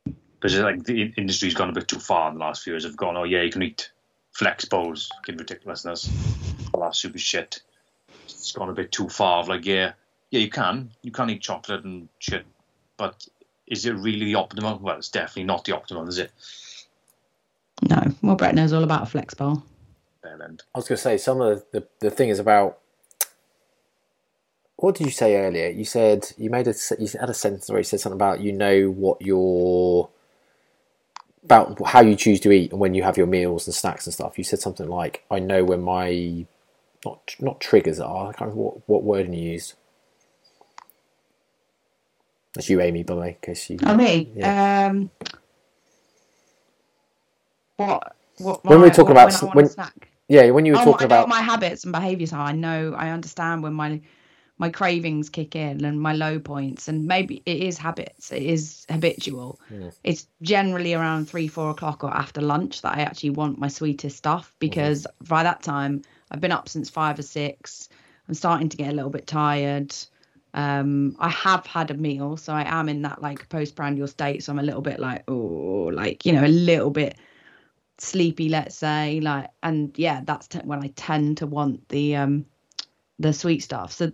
[0.04, 2.84] Because like the industry's gone a bit too far in the last few years.
[2.84, 3.90] Have gone, oh yeah, you can eat
[4.32, 6.10] flex bowls, fucking ridiculousness.
[6.72, 7.60] All that super shit.
[8.24, 9.40] It's gone a bit too far.
[9.40, 9.92] Of like, yeah,
[10.30, 12.46] yeah, you can, you can eat chocolate and shit,
[12.96, 13.26] but
[13.66, 14.80] is it really the optimum?
[14.80, 16.32] Well, it's definitely not the optimum, is it?
[17.88, 19.62] no well brett knows all about a flex bowl
[20.22, 20.62] Bell end.
[20.74, 22.78] I was going to say some of the, the the thing is about
[24.80, 25.68] what did you say earlier?
[25.68, 28.52] You said you made a you had a sentence where you said something about you
[28.52, 30.08] know what your
[31.44, 34.14] about how you choose to eat and when you have your meals and snacks and
[34.14, 34.38] stuff.
[34.38, 36.46] You said something like I know when my
[37.04, 38.28] not not triggers are.
[38.28, 39.74] I can't remember what what wording you used.
[42.54, 43.78] That's you, Amy, by the way, in case you.
[43.86, 44.88] oh me Yeah.
[44.88, 45.10] um
[47.76, 50.50] what what When we were talking what- about when I s- want when- snack Yeah,
[50.50, 53.62] when you were oh, talking about my habits and behaviors how I know I understand
[53.62, 54.00] when my
[54.60, 58.84] my cravings kick in and my low points and maybe it is habits it is
[58.90, 59.58] habitual.
[59.70, 59.88] Yeah.
[60.04, 64.18] it's generally around three four o'clock or after lunch that I actually want my sweetest
[64.18, 67.88] stuff because by that time I've been up since five or six.
[68.28, 69.94] I'm starting to get a little bit tired.
[70.52, 74.52] Um I have had a meal so I am in that like postprandial state so
[74.52, 77.16] I'm a little bit like oh like you know a little bit
[77.96, 82.46] sleepy let's say like and yeah that's t- when i tend to want the um
[83.20, 83.92] the sweet stuff.
[83.92, 84.10] So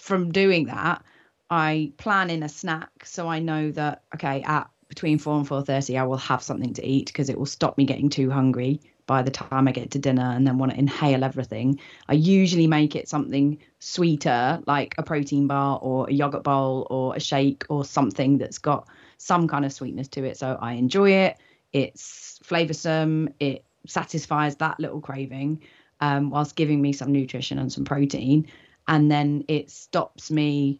[0.00, 1.02] from doing that
[1.50, 5.98] i plan in a snack so i know that okay at between 4 and 4.30
[5.98, 9.22] i will have something to eat because it will stop me getting too hungry by
[9.22, 11.80] the time i get to dinner and then want to inhale everything.
[12.08, 17.16] I usually make it something sweeter like a protein bar or a yogurt bowl or
[17.16, 18.86] a shake or something that's got
[19.18, 21.38] some kind of sweetness to it so i enjoy it.
[21.72, 25.62] It's flavoursome it satisfies that little craving
[26.00, 28.46] um, whilst giving me some nutrition and some protein
[28.90, 30.78] and then it stops me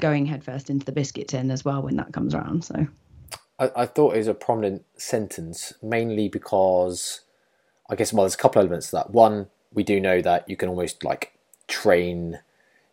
[0.00, 2.86] going headfirst into the biscuit tin as well when that comes around so
[3.60, 7.20] I, I thought it was a prominent sentence, mainly because
[7.88, 9.10] I guess well, there's a couple elements to that.
[9.10, 11.38] One, we do know that you can almost like
[11.68, 12.40] train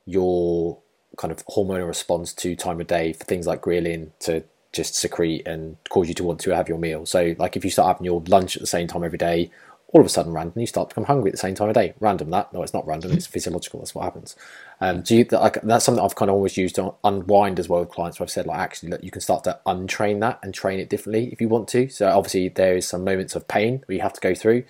[0.05, 0.77] your
[1.17, 5.47] kind of hormonal response to time of day for things like ghrelin to just secrete
[5.47, 7.05] and cause you to want to have your meal.
[7.05, 9.49] So, like if you start having your lunch at the same time every day,
[9.89, 11.75] all of a sudden, random, you start to become hungry at the same time of
[11.75, 11.93] day.
[12.01, 12.51] Random that?
[12.51, 13.13] No, it's not random.
[13.13, 13.79] It's physiological.
[13.79, 14.35] That's what happens.
[14.81, 17.79] Um, do you like that's something I've kind of always used to unwind as well
[17.79, 18.19] with clients.
[18.19, 20.89] Where I've said like actually, look, you can start to untrain that and train it
[20.89, 21.87] differently if you want to.
[21.87, 24.65] So obviously, there is some moments of pain where you have to go through,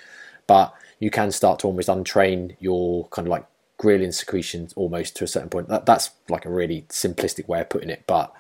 [0.46, 3.46] but you can start to almost untrain your kind of like
[3.80, 5.68] ghrelin secretions almost to a certain point.
[5.68, 8.34] That, that's like a really simplistic way of putting it, but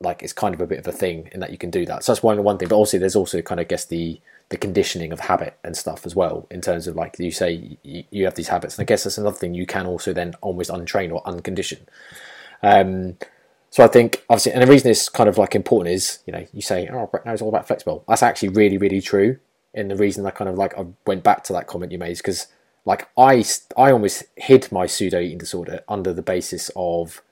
[0.00, 2.04] like it's kind of a bit of a thing in that you can do that.
[2.04, 2.68] So that's one one thing.
[2.68, 6.06] But also, there's also kind of I guess the the conditioning of habit and stuff
[6.06, 8.86] as well in terms of like you say you, you have these habits and i
[8.86, 11.80] guess that's another thing you can also then almost untrain or uncondition.
[12.62, 13.16] Um,
[13.70, 16.46] so i think obviously and the reason it's kind of like important is you know
[16.52, 18.04] you say oh Brett now it's all about flexible.
[18.08, 19.38] That's actually really really true
[19.74, 22.12] and the reason i kind of like i went back to that comment you made
[22.12, 22.46] is because
[22.84, 23.44] like i
[23.76, 27.22] i almost hid my pseudo eating disorder under the basis of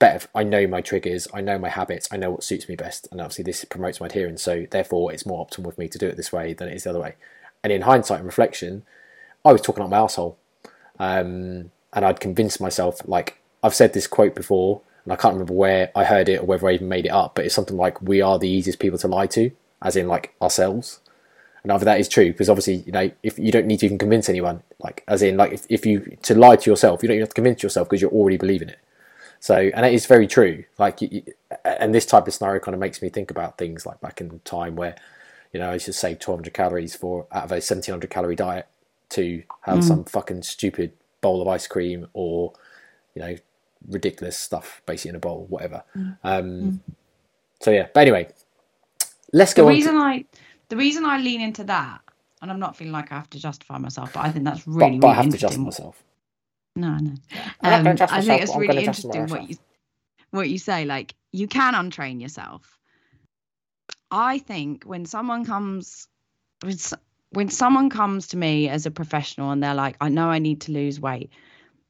[0.00, 0.26] better.
[0.34, 3.20] I know my triggers, I know my habits, I know what suits me best, and
[3.20, 4.42] obviously this promotes my adherence.
[4.42, 6.82] So therefore, it's more optimal for me to do it this way than it is
[6.82, 7.14] the other way.
[7.62, 8.82] And in hindsight and reflection,
[9.44, 10.36] I was talking about my asshole,
[10.98, 13.00] um, and I'd convinced myself.
[13.06, 16.46] Like I've said this quote before, and I can't remember where I heard it or
[16.46, 18.98] whether I even made it up, but it's something like, "We are the easiest people
[18.98, 21.00] to lie to," as in like ourselves.
[21.62, 23.98] And either that is true, because obviously, you know, if you don't need to even
[23.98, 27.16] convince anyone, like as in like if, if you to lie to yourself, you don't
[27.16, 28.78] even have to convince yourself because you're already believing it.
[29.40, 30.64] So, and it is very true.
[30.78, 31.00] Like,
[31.64, 34.38] and this type of scenario kind of makes me think about things like back in
[34.44, 34.94] time where,
[35.52, 38.68] you know, I used to save 1200 calories for out of a 1700 calorie diet
[39.10, 39.84] to have mm.
[39.84, 42.52] some fucking stupid bowl of ice cream or,
[43.14, 43.36] you know,
[43.88, 45.84] ridiculous stuff basically in a bowl, whatever.
[45.96, 46.18] Mm.
[46.22, 46.78] Um, mm.
[47.60, 48.28] So yeah, but anyway,
[49.32, 49.64] let's go.
[49.64, 50.00] The reason to...
[50.00, 50.24] I,
[50.68, 52.02] the reason I lean into that,
[52.42, 54.98] and I'm not feeling like I have to justify myself, but I think that's really,
[54.98, 56.02] but, but really I have to justify myself.
[56.80, 57.12] No, no.
[57.62, 59.56] Um, I think it's really interesting what you
[60.30, 60.84] what you say.
[60.84, 62.78] Like you can untrain yourself.
[64.10, 66.08] I think when someone comes
[66.62, 66.76] when,
[67.30, 70.62] when someone comes to me as a professional and they're like, I know I need
[70.62, 71.30] to lose weight,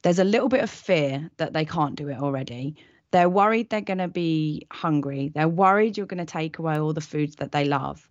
[0.02, 2.76] there's a little bit of fear that they can't do it already.
[3.12, 5.32] They're worried they're going to be hungry.
[5.34, 8.06] They're worried you're going to take away all the foods that they love.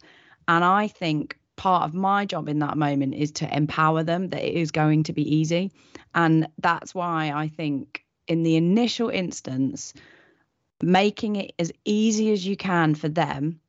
[0.47, 4.41] And I think part of my job in that moment is to empower them that
[4.41, 5.71] it is going to be easy.
[6.15, 9.93] And that's why I think in the initial instance,
[10.81, 13.59] making it as easy as you can for them,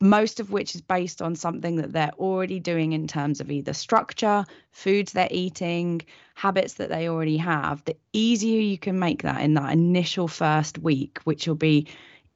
[0.00, 3.72] most of which is based on something that they're already doing in terms of either
[3.72, 6.02] structure, foods they're eating,
[6.34, 10.78] habits that they already have, the easier you can make that in that initial first
[10.78, 11.86] week, which will be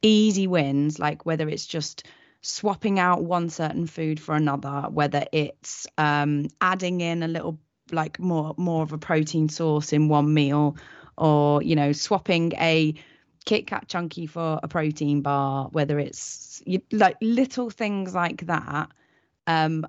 [0.02, 2.06] easy wins, like whether it's just
[2.42, 7.58] swapping out one certain food for another, whether it's um, adding in a little
[7.92, 10.76] like more more of a protein source in one meal,
[11.16, 12.94] or you know swapping a
[13.44, 18.90] Kit Kat chunky for a protein bar, whether it's you, like little things like that.
[19.46, 19.86] Um,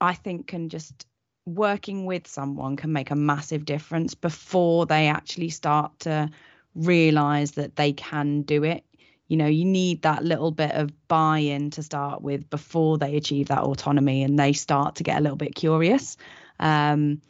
[0.00, 1.06] I think can just
[1.46, 6.30] working with someone can make a massive difference before they actually start to
[6.74, 8.84] realize that they can do it
[9.30, 13.48] you know you need that little bit of buy-in to start with before they achieve
[13.48, 16.16] that autonomy and they start to get a little bit curious
[16.60, 17.20] um,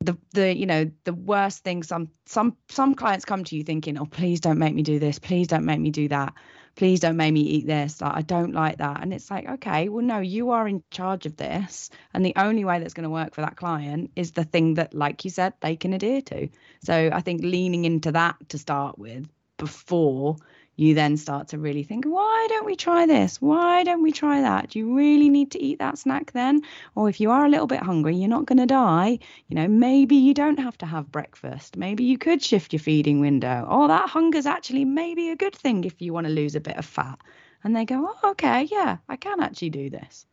[0.00, 3.98] the the you know the worst thing some some some clients come to you thinking
[3.98, 5.18] oh please don't make me do this.
[5.18, 6.34] Please don't make me do that.
[6.74, 8.00] Please don't make me eat this.
[8.00, 9.02] Like i don't like that.
[9.02, 11.90] And it's like okay well no you are in charge of this.
[12.14, 14.94] And the only way that's going to work for that client is the thing that
[14.94, 16.48] like you said they can adhere to.
[16.84, 20.36] So i think leaning into that to start with before
[20.76, 23.40] you then start to really think, why don't we try this?
[23.40, 24.70] Why don't we try that?
[24.70, 26.62] Do you really need to eat that snack then?
[26.94, 29.18] Or if you are a little bit hungry, you're not going to die.
[29.48, 31.76] You know, maybe you don't have to have breakfast.
[31.76, 33.66] Maybe you could shift your feeding window.
[33.70, 36.76] Or that hunger's actually maybe a good thing if you want to lose a bit
[36.78, 37.18] of fat.
[37.64, 40.26] And they go, oh, okay, yeah, I can actually do this.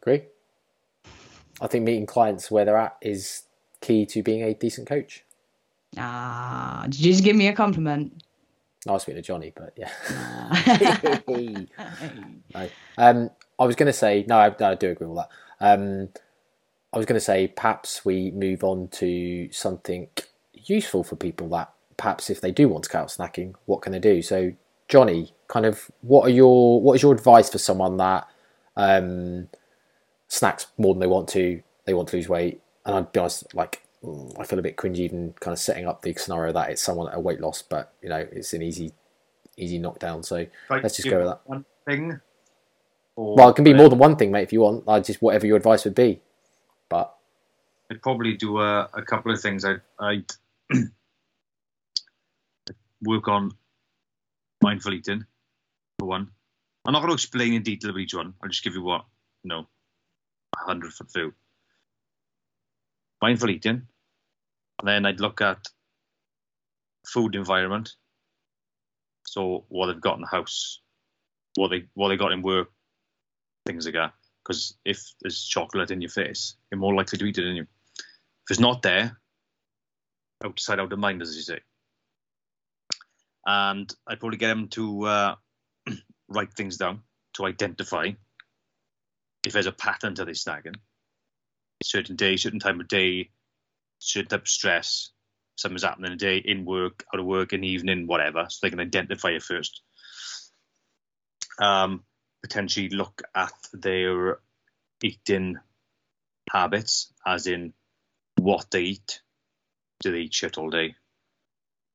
[0.00, 0.22] Agree.
[1.60, 3.42] I think meeting clients where they're at is
[3.80, 5.24] key to being a decent coach.
[5.98, 8.22] Ah, did you just give me a compliment?
[8.88, 11.20] I was speaking to Johnny, but yeah.
[12.54, 12.68] no.
[12.98, 15.28] um, I was going to say no, I, I, do agree with that.
[15.60, 16.08] Um,
[16.92, 20.08] I was going to say perhaps we move on to something
[20.54, 23.92] useful for people that perhaps if they do want to cut out snacking, what can
[23.92, 24.20] they do?
[24.22, 24.52] So,
[24.88, 28.26] Johnny, kind of, what are your what is your advice for someone that
[28.76, 29.48] um,
[30.28, 31.62] snacks more than they want to?
[31.84, 34.76] They want to lose weight, and I'd be honest, like Mm, I feel a bit
[34.76, 37.62] cringy even kind of setting up the scenario that it's someone at a weight loss,
[37.62, 38.92] but you know it's an easy,
[39.56, 40.22] easy knockdown.
[40.22, 41.40] So like let's just go with that.
[41.44, 42.20] One thing.
[43.16, 44.42] well, it can be more than one thing, mate.
[44.42, 46.20] If you want, I just whatever your advice would be.
[46.88, 47.14] but
[47.90, 49.64] I'd probably do a, a couple of things.
[49.64, 50.32] I'd, I'd
[53.02, 53.52] work on
[54.62, 55.26] mindful eating
[55.98, 56.30] for one.
[56.84, 58.34] I'm not going to explain in detail about each one.
[58.42, 59.04] I'll just give you what
[59.42, 59.66] you know,
[60.56, 61.34] a hundred foot view.
[63.20, 63.86] Mindful eating,
[64.78, 65.58] and then I'd look at
[67.06, 67.90] food environment.
[69.26, 70.80] So what they've got in the house,
[71.56, 72.68] what they what they got in work,
[73.66, 74.12] things like that.
[74.42, 77.62] Because if there's chocolate in your face, you're more likely to eat it, in you?
[77.62, 79.20] If it's not there,
[80.44, 81.60] outside out of mind, as you say.
[83.46, 85.34] And I'd probably get them to uh,
[86.28, 87.02] write things down
[87.34, 88.10] to identify
[89.44, 90.76] if there's a pattern to this snagging.
[91.82, 93.30] Certain day, certain time of day,
[94.02, 95.10] certain type of stress,
[95.56, 98.80] something's happening day, in work, out of work, in the evening, whatever, so they can
[98.80, 99.82] identify it first.
[101.60, 102.02] Um,
[102.42, 104.38] potentially look at their
[105.02, 105.58] eating
[106.50, 107.72] habits, as in
[108.36, 109.20] what they eat.
[110.00, 110.96] Do they eat shit all day?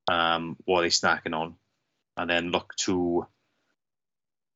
[0.07, 1.55] Um, what are they snacking on?
[2.15, 3.27] And then look to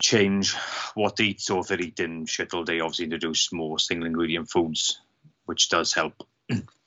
[0.02, 0.56] change
[0.96, 1.42] what they eat.
[1.42, 5.02] So if they're eating shit all day, obviously introduce more single ingredient foods,
[5.46, 6.14] which does help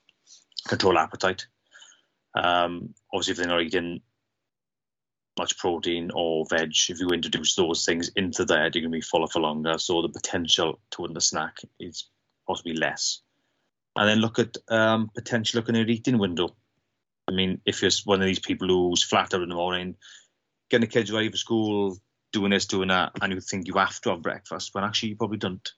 [0.67, 1.47] control appetite.
[2.35, 4.01] Um, obviously, if they're not eating
[5.39, 9.01] much protein or veg, if you introduce those things into there, you're going to be
[9.01, 9.79] fuller for longer.
[9.79, 12.09] So the potential to win the snack is
[12.47, 13.21] possibly less.
[13.97, 16.57] And then look at um, potential looking at eating window.
[17.29, 19.97] I mean, if you're one of these people who's flat out in the morning,
[20.71, 21.97] getting the kids ready for school,
[22.33, 25.17] doing this, doing that, and you think you have to have breakfast, when actually you
[25.17, 25.69] probably don't.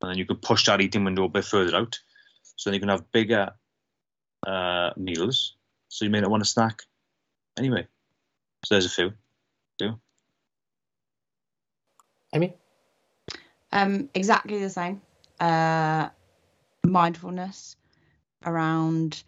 [0.00, 1.98] And then you could push that eating window a bit further out.
[2.56, 3.50] So then you can have bigger
[4.46, 5.56] uh, meals.
[5.88, 6.82] So you may not want a snack
[7.58, 7.86] anyway.
[8.64, 9.12] So there's a few.
[9.78, 9.98] few.
[12.32, 12.54] Amy?
[13.72, 15.00] Um, exactly the same.
[15.38, 16.10] Uh,
[16.84, 17.76] mindfulness
[18.44, 19.22] around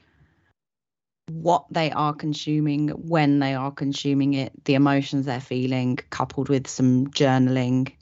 [1.28, 6.66] what they are consuming, when they are consuming it, the emotions they're feeling, coupled with
[6.66, 7.94] some journaling,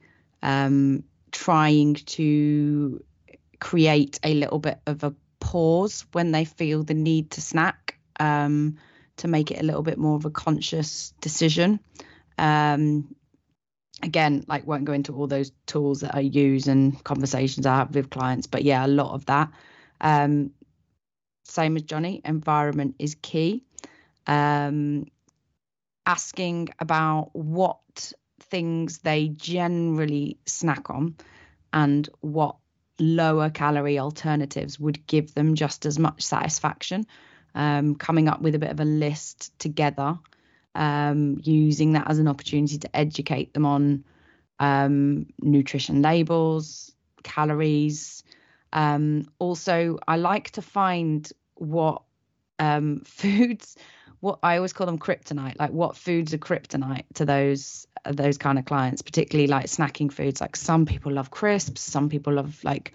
[0.43, 3.03] um, trying to
[3.61, 5.15] create a little bit of a
[5.51, 8.77] pause when they feel the need to snack um,
[9.17, 11.81] to make it a little bit more of a conscious decision.
[12.39, 13.17] Um,
[14.01, 17.93] again, like won't go into all those tools that I use and conversations I have
[17.93, 19.51] with clients, but yeah, a lot of that.
[20.01, 20.53] Um,
[21.47, 23.65] same as Johnny, environment is key.
[24.29, 25.07] Um,
[26.07, 28.13] asking about what
[28.51, 31.17] things they generally snack on
[31.73, 32.55] and what
[33.01, 37.07] lower calorie alternatives would give them just as much satisfaction.
[37.55, 40.19] Um, coming up with a bit of a list together,
[40.77, 44.05] um, using that as an opportunity to educate them on
[44.61, 46.93] um, nutrition labels,
[47.25, 48.23] calories.
[48.73, 52.03] Um, also, I like to find what
[52.61, 53.77] um, foods
[54.21, 58.59] what I always call them kryptonite, like what foods are kryptonite to those those kind
[58.59, 60.41] of clients, particularly like snacking foods.
[60.41, 62.93] Like some people love crisps, some people love like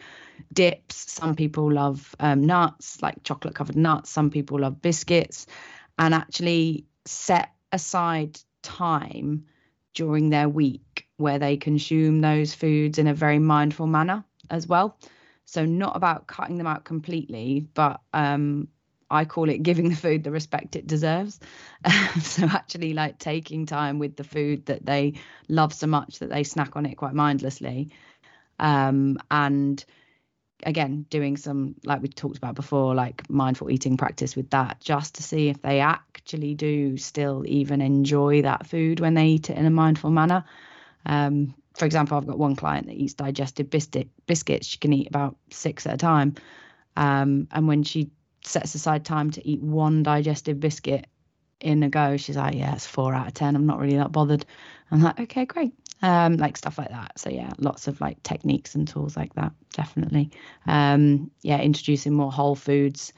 [0.51, 5.47] dips, some people love um, nuts, like chocolate covered nuts, some people love biscuits,
[5.97, 9.45] and actually set aside time
[9.93, 14.97] during their week where they consume those foods in a very mindful manner as well.
[15.45, 18.67] So not about cutting them out completely, but um,
[19.09, 21.39] I call it giving the food the respect it deserves.
[22.21, 25.13] so actually, like taking time with the food that they
[25.47, 27.91] love so much that they snack on it quite mindlessly,
[28.59, 29.83] um, and
[30.63, 35.15] again doing some like we talked about before, like mindful eating practice with that, just
[35.15, 39.57] to see if they actually do still even enjoy that food when they eat it
[39.57, 40.43] in a mindful manner.
[41.05, 44.65] Um, for example, I've got one client that eats digestive biscuit biscuits.
[44.65, 46.35] She can eat about six at a time,
[46.95, 48.09] um, and when she
[48.45, 51.07] sets aside time to eat one digestive biscuit
[51.59, 53.55] in a go, she's like, yeah, it's four out of ten.
[53.55, 54.45] I'm not really that bothered.
[54.91, 55.73] I'm like, okay, great.
[56.01, 57.17] Um, like stuff like that.
[57.19, 60.31] So yeah, lots of like techniques and tools like that, definitely.
[60.67, 63.13] Um, yeah, introducing more whole foods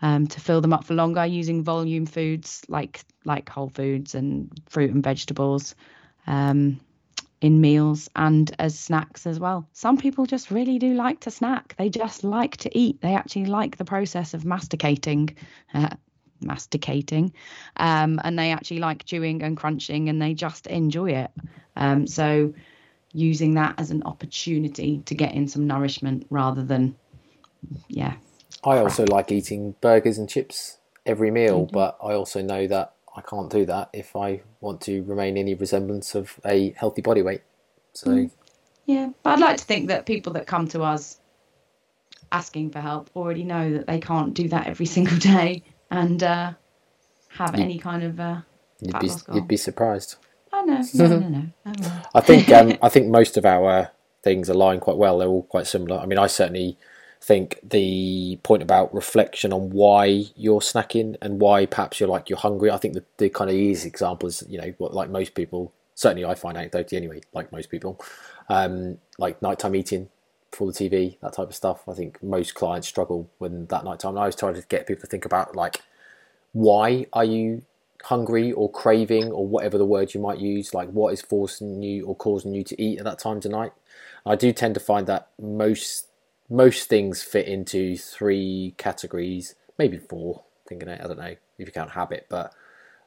[0.00, 4.50] um, to fill them up for longer, using volume foods like like whole foods and
[4.68, 5.74] fruit and vegetables.
[6.26, 6.80] Um,
[7.44, 9.68] in meals and as snacks as well.
[9.74, 11.74] Some people just really do like to snack.
[11.76, 13.02] They just like to eat.
[13.02, 15.36] They actually like the process of masticating,
[15.74, 15.90] uh,
[16.40, 17.34] masticating,
[17.76, 21.30] um, and they actually like chewing and crunching, and they just enjoy it.
[21.76, 22.54] Um, so,
[23.12, 26.96] using that as an opportunity to get in some nourishment rather than,
[27.88, 28.14] yeah.
[28.64, 33.20] I also like eating burgers and chips every meal, but I also know that I
[33.22, 37.42] can't do that if I want to remain any resemblance of a healthy body weight.
[37.92, 38.30] So, mm.
[38.86, 41.18] yeah, but I'd like to think that people that come to us
[42.32, 46.52] asking for help already know that they can't do that every single day and uh,
[47.28, 48.20] have You- any kind of.
[48.20, 48.40] Uh,
[48.80, 50.16] You'd be you'd be surprised.
[50.52, 51.46] oh no, no, no, no.
[52.14, 53.92] I think um, I think most of our
[54.22, 55.18] things align quite well.
[55.18, 55.98] They're all quite similar.
[55.98, 56.76] I mean, I certainly
[57.24, 62.38] think the point about reflection on why you're snacking and why perhaps you're like you're
[62.38, 62.70] hungry.
[62.70, 65.72] I think the, the kind of easy example is you know what like most people
[65.94, 67.98] certainly I find anecdotally anyway like most people
[68.50, 70.10] um, like nighttime eating
[70.50, 71.88] before the TV that type of stuff.
[71.88, 74.10] I think most clients struggle when that nighttime.
[74.10, 75.80] And I always try to get people to think about like
[76.52, 77.62] why are you
[78.04, 82.04] hungry or craving or whatever the word you might use like what is forcing you
[82.04, 83.72] or causing you to eat at that time tonight
[84.26, 86.08] i do tend to find that most
[86.50, 91.72] most things fit into three categories maybe four thinking it i don't know if you
[91.72, 92.52] count habit but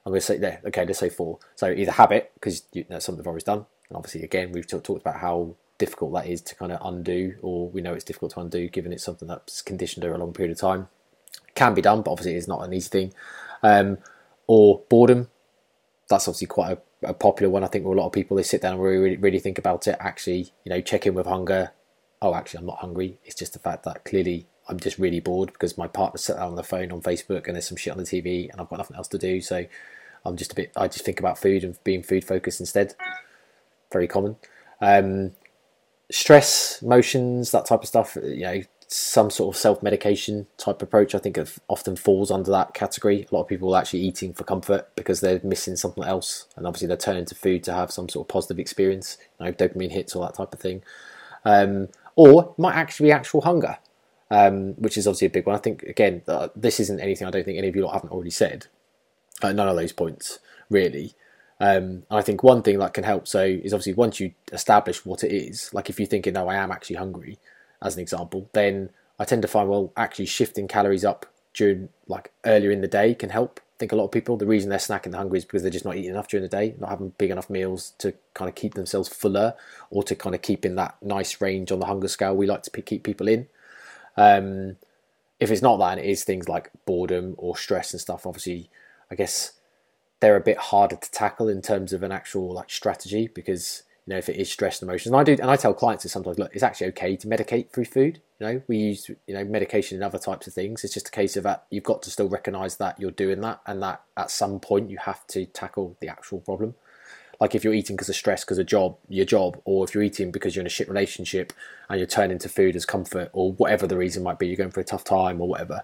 [0.06, 3.06] i'm going to say there okay let's say four so either habit because you, that's
[3.06, 6.56] something i've always done and obviously again we've talked about how difficult that is to
[6.56, 10.04] kind of undo or we know it's difficult to undo given it's something that's conditioned
[10.04, 10.88] over a long period of time
[11.54, 13.14] can be done but obviously it's not an easy thing
[13.64, 13.98] um,
[14.48, 15.30] or boredom.
[16.10, 17.64] That's obviously quite a, a popular one.
[17.64, 19.88] I think with a lot of people, they sit down and really, really think about
[19.88, 19.98] it.
[20.00, 21.72] Actually, you know, check in with hunger.
[22.22, 23.18] Oh, actually, I'm not hungry.
[23.24, 26.56] It's just the fact that clearly I'm just really bored because my partner sat on
[26.56, 28.98] the phone on Facebook and there's some shit on the TV and I've got nothing
[28.98, 29.40] else to do.
[29.42, 29.66] So
[30.26, 30.72] I'm just a bit.
[30.76, 32.96] I just think about food and being food focused instead.
[33.92, 34.36] Very common.
[34.82, 35.32] Um,
[36.12, 38.18] stress, emotions, that type of stuff.
[38.22, 41.16] You know, some sort of self medication type approach.
[41.16, 43.28] I think of often falls under that category.
[43.30, 46.66] A lot of people are actually eating for comfort because they're missing something else, and
[46.66, 49.92] obviously they're turning to food to have some sort of positive experience, you know, dopamine
[49.92, 50.84] hits, all that type of thing.
[51.46, 53.78] Um, or might actually be actual hunger,
[54.30, 55.56] um, which is obviously a big one.
[55.56, 58.32] I think again, uh, this isn't anything I don't think any of you haven't already
[58.32, 58.68] said.
[59.42, 60.40] Uh, none of those points
[60.70, 61.14] really.
[61.60, 65.06] Um, and I think one thing that can help so is obviously once you establish
[65.06, 67.40] what it is, like if you're thinking, no, I am actually hungry,
[67.82, 68.90] as an example, then
[69.20, 73.16] I tend to find well actually shifting calories up during like earlier in the day
[73.16, 73.60] can help.
[73.80, 75.86] Think a lot of people the reason they're snacking the hungry is because they're just
[75.86, 78.74] not eating enough during the day, not having big enough meals to kind of keep
[78.74, 79.54] themselves fuller
[79.92, 82.64] or to kind of keep in that nice range on the hunger scale we like
[82.64, 83.48] to p- keep people in.
[84.16, 84.78] Um,
[85.40, 88.26] if it's not that, and it is things like boredom or stress and stuff.
[88.26, 88.70] Obviously,
[89.12, 89.54] I guess
[90.20, 94.14] they're a bit harder to tackle in terms of an actual like strategy because you
[94.14, 96.10] know if it is stress and emotions and i do and i tell clients that
[96.10, 99.44] sometimes look it's actually okay to medicate through food you know we use you know
[99.44, 102.10] medication and other types of things it's just a case of that you've got to
[102.10, 105.96] still recognize that you're doing that and that at some point you have to tackle
[106.00, 106.74] the actual problem
[107.40, 110.04] like if you're eating because of stress because of job your job or if you're
[110.04, 111.54] eating because you're in a shit relationship
[111.90, 114.72] and you're turning to food as comfort or whatever the reason might be you're going
[114.72, 115.84] for a tough time or whatever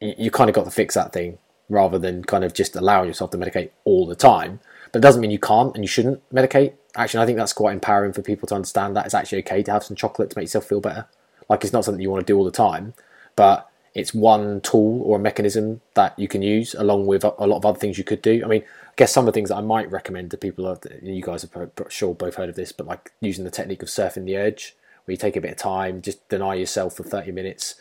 [0.00, 1.38] you, you kind of got to fix that thing
[1.68, 4.60] rather than kind of just allowing yourself to medicate all the time.
[4.92, 6.74] But it doesn't mean you can't and you shouldn't medicate.
[6.96, 9.70] Actually, I think that's quite empowering for people to understand that it's actually okay to
[9.70, 11.06] have some chocolate to make yourself feel better.
[11.48, 12.94] Like it's not something you want to do all the time,
[13.36, 17.58] but it's one tool or a mechanism that you can use along with a lot
[17.58, 18.42] of other things you could do.
[18.44, 20.78] I mean, I guess some of the things that I might recommend to people are,
[21.02, 24.24] you guys pro- sure both heard of this, but like using the technique of surfing
[24.24, 24.74] the urge,
[25.04, 27.76] where you take a bit of time, just deny yourself for 30 minutes,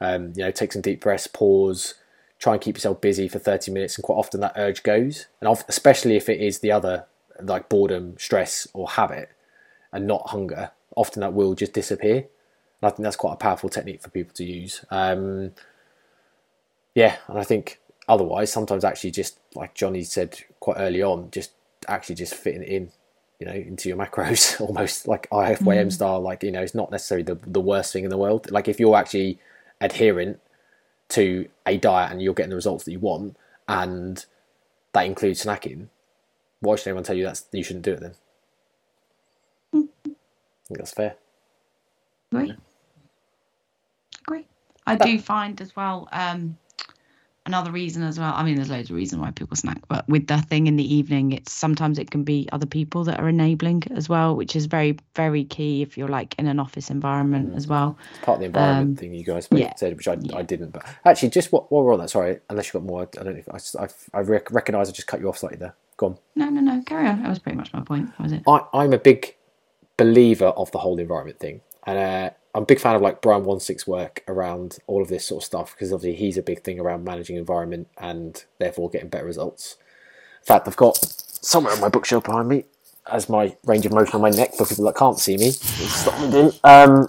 [0.00, 1.94] um, you know, take some deep breaths, pause,
[2.40, 5.64] try and keep yourself busy for 30 minutes and quite often that urge goes and
[5.68, 7.04] especially if it is the other
[7.46, 9.30] like boredom stress or habit
[9.92, 12.16] and not hunger often that will just disappear.
[12.16, 12.28] And
[12.84, 14.84] i think that's quite a powerful technique for people to use.
[14.90, 15.52] Um,
[16.92, 17.78] yeah and i think
[18.08, 21.52] otherwise sometimes actually just like johnny said quite early on just
[21.88, 22.90] actually just fitting it in
[23.38, 26.20] you know into your macros almost like ifym style.
[26.20, 28.50] Like you know it's not necessarily the, the worst thing in the world.
[28.50, 29.38] Like if you're actually
[29.80, 30.40] adherent
[31.10, 33.36] to a diet and you're getting the results that you want
[33.66, 34.24] and
[34.92, 35.88] that includes snacking
[36.60, 38.32] why should anyone tell you that's you shouldn't do it then i
[40.68, 41.16] think that's fair
[42.34, 42.54] Agree.
[44.28, 44.48] Agree.
[44.86, 46.08] I do find as well.
[46.12, 46.58] Um,
[47.46, 48.32] another reason as well.
[48.34, 50.94] I mean, there's loads of reasons why people snack, but with the thing in the
[50.96, 54.66] evening, it's sometimes it can be other people that are enabling as well, which is
[54.66, 57.98] very very key if you're like in an office environment as well.
[58.10, 59.72] it's part of the environment Um, thing you guys yeah.
[59.76, 62.66] said which I, I didn't but actually just what while we're on that sorry unless
[62.68, 65.20] you've got more i don't know if i I've, i rec- recognize i just cut
[65.20, 65.74] you off slightly there
[66.34, 66.82] No, no, no.
[66.82, 67.22] Carry on.
[67.22, 68.10] That was pretty much my point.
[68.18, 68.42] Was it?
[68.46, 69.36] I, I'm a big
[69.96, 73.44] believer of the whole environment thing, and uh, I'm a big fan of like Brian
[73.44, 76.80] Wansink's work around all of this sort of stuff because obviously he's a big thing
[76.80, 79.76] around managing environment and therefore getting better results.
[80.40, 82.64] In fact, I've got somewhere on my bookshelf behind me
[83.10, 85.50] as my range of motion on my neck for people that can't see me.
[85.50, 86.52] Stop me doing.
[86.64, 87.08] Um,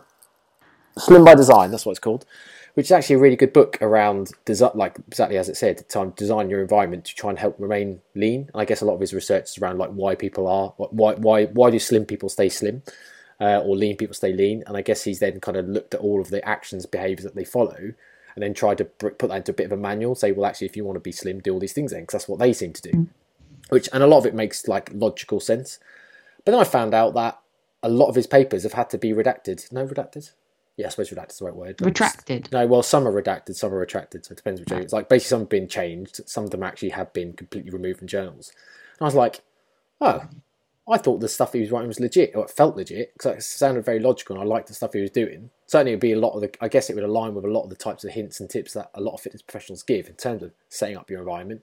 [0.98, 2.26] Slim by Design, that's what it's called,
[2.74, 6.13] which is actually a really good book around design, like exactly as it said, to
[6.15, 8.49] design your environment to try and help remain lean.
[8.53, 11.13] And I guess a lot of his research is around like why people are, why
[11.15, 12.84] why why do slim people stay slim,
[13.39, 14.63] uh, or lean people stay lean.
[14.67, 17.36] And I guess he's then kind of looked at all of the actions, behaviours that
[17.36, 17.93] they follow,
[18.36, 20.15] and then tried to put that into a bit of a manual.
[20.15, 22.13] Say, well, actually, if you want to be slim, do all these things then, because
[22.13, 22.91] that's what they seem to do.
[22.91, 23.07] Mm.
[23.69, 25.80] Which and a lot of it makes like logical sense.
[26.43, 27.39] But then I found out that
[27.84, 29.72] a lot of his papers have had to be redacted.
[29.72, 30.32] No, redacted.
[30.78, 31.82] Yeah, I suppose redacted is the right word.
[31.82, 32.49] Retracted.
[32.51, 34.26] No, well, some are redacted, some are retracted.
[34.26, 34.72] So it depends which.
[34.72, 34.82] Right.
[34.82, 36.22] It's like basically some have been changed.
[36.28, 38.51] Some of them actually have been completely removed from journals.
[38.99, 39.41] And I was like,
[39.99, 40.28] oh,
[40.89, 43.43] I thought the stuff he was writing was legit, or it felt legit, because it
[43.43, 45.49] sounded very logical, and I liked the stuff he was doing.
[45.67, 46.51] Certainly, it would be a lot of the.
[46.59, 48.74] I guess it would align with a lot of the types of hints and tips
[48.74, 51.61] that a lot of fitness professionals give in terms of setting up your environment,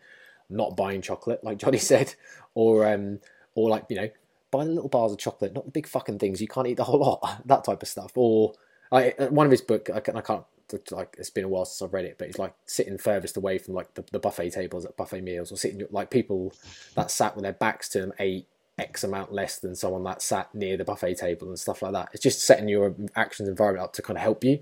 [0.48, 2.14] not buying chocolate, like Johnny said,
[2.54, 3.20] or um,
[3.54, 4.08] or like you know,
[4.50, 6.40] buy the little bars of chocolate, not the big fucking things.
[6.40, 8.12] You can't eat the whole lot, that type of stuff.
[8.14, 8.54] Or
[8.90, 10.44] I, one of his book, I, I can't
[10.90, 13.58] like it's been a while since I've read it, but it's like sitting furthest away
[13.58, 16.52] from like the, the buffet tables at buffet meals, or sitting like people
[16.94, 18.46] that sat with their backs to them ate
[18.78, 22.10] X amount less than someone that sat near the buffet table and stuff like that.
[22.12, 24.52] It's just setting your actions environment up to kind of help you.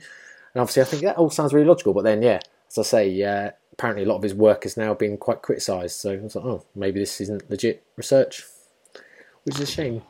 [0.54, 1.92] And obviously, I think that all sounds really logical.
[1.92, 4.94] But then, yeah, as I say, uh, apparently a lot of his work is now
[4.94, 5.96] being quite criticised.
[5.96, 8.44] So I was like, oh, maybe this isn't legit research,
[9.42, 10.02] which is a shame.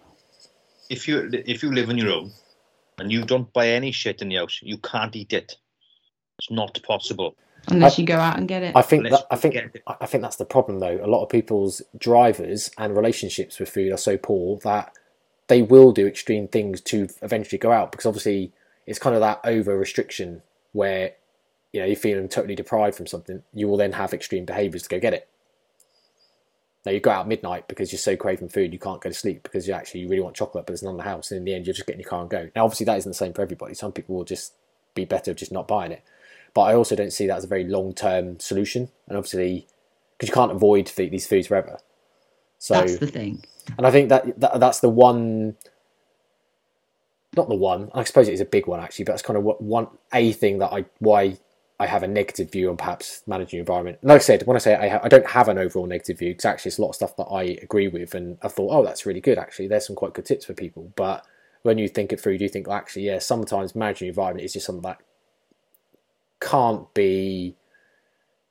[0.88, 2.32] If you if you live on your own
[2.98, 5.56] and you don't buy any shit in the house, you can't eat it.
[6.38, 7.36] It's not possible.
[7.68, 8.76] Unless I, you go out and get it.
[8.76, 11.00] I think that, I think I think that's the problem though.
[11.02, 14.92] A lot of people's drivers and relationships with food are so poor that
[15.48, 18.52] they will do extreme things to eventually go out because obviously
[18.86, 20.42] it's kind of that over restriction
[20.72, 21.12] where
[21.72, 23.42] you know you're feeling totally deprived from something.
[23.52, 25.28] You will then have extreme behaviours to go get it.
[26.86, 29.14] Now you go out at midnight because you're so craving food you can't go to
[29.14, 31.38] sleep because you actually you really want chocolate but there's none in the house and
[31.38, 32.48] in the end you're just getting your car and go.
[32.54, 33.74] Now obviously that isn't the same for everybody.
[33.74, 34.54] Some people will just
[34.94, 36.02] be better just not buying it.
[36.56, 38.88] But I also don't see that as a very long term solution.
[39.06, 39.66] And obviously,
[40.16, 41.78] because you can't avoid these foods forever.
[42.58, 43.44] So that's the thing.
[43.76, 45.56] And I think that, that that's the one.
[47.36, 47.90] Not the one.
[47.94, 50.32] I suppose it is a big one actually, but it's kind of what one a
[50.32, 51.36] thing that I why
[51.78, 53.98] I have a negative view on perhaps managing environment.
[54.00, 56.18] And Like I said, when I say I, ha- I don't have an overall negative
[56.18, 58.70] view, because actually it's a lot of stuff that I agree with, and I thought,
[58.72, 59.38] oh, that's really good.
[59.38, 60.92] Actually, there's some quite good tips for people.
[60.96, 61.26] But
[61.62, 64.54] when you think it through, do you think, well, actually, yeah, sometimes managing environment is
[64.54, 65.00] just something that
[66.40, 67.56] can't be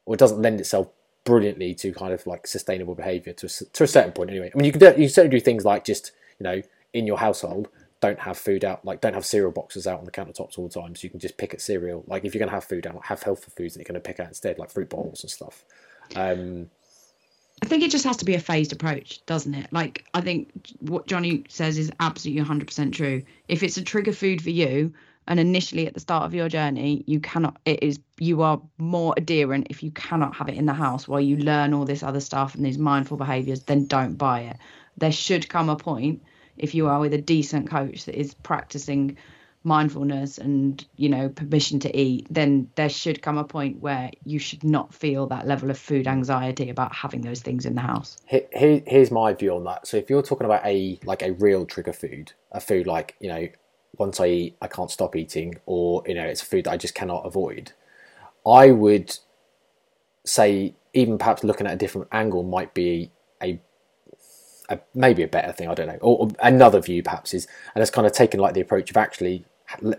[0.05, 0.89] or doesn't lend itself
[1.23, 4.51] brilliantly to kind of like sustainable behavior to a, to a certain point anyway.
[4.53, 6.61] I mean, you can do, you can certainly do things like just you know
[6.93, 7.67] in your household
[8.05, 10.79] don't have food out like don't have cereal boxes out on the countertops all the
[10.79, 12.03] time, so you can just pick at cereal.
[12.07, 14.27] Like if you're gonna have food out, have healthful foods that you're gonna pick out
[14.27, 15.63] instead, like fruit bowls and stuff.
[16.15, 16.69] Um,
[17.63, 19.71] I think it just has to be a phased approach, doesn't it?
[19.71, 23.23] Like I think what Johnny says is absolutely 100% true.
[23.47, 24.93] If it's a trigger food for you,
[25.27, 29.13] and initially at the start of your journey you cannot it is you are more
[29.17, 32.19] adherent if you cannot have it in the house while you learn all this other
[32.19, 34.57] stuff and these mindful behaviors then don't buy it
[34.97, 36.21] there should come a point
[36.57, 39.17] if you are with a decent coach that is practicing
[39.63, 44.37] mindfulness and you know permission to eat then there should come a point where you
[44.37, 48.17] should not feel that level of food anxiety about having those things in the house
[48.27, 51.65] here, here's my view on that so if you're talking about a like a real
[51.65, 53.47] trigger food a food like you know
[53.97, 56.77] once I eat, I can't stop eating, or you know, it's a food that I
[56.77, 57.71] just cannot avoid.
[58.45, 59.17] I would
[60.25, 63.11] say even perhaps looking at a different angle might be
[64.69, 65.69] a, maybe a better thing.
[65.69, 65.97] I don't know.
[66.01, 68.97] Or, or, another view perhaps is, and it's kind of taken like the approach of
[68.97, 69.45] actually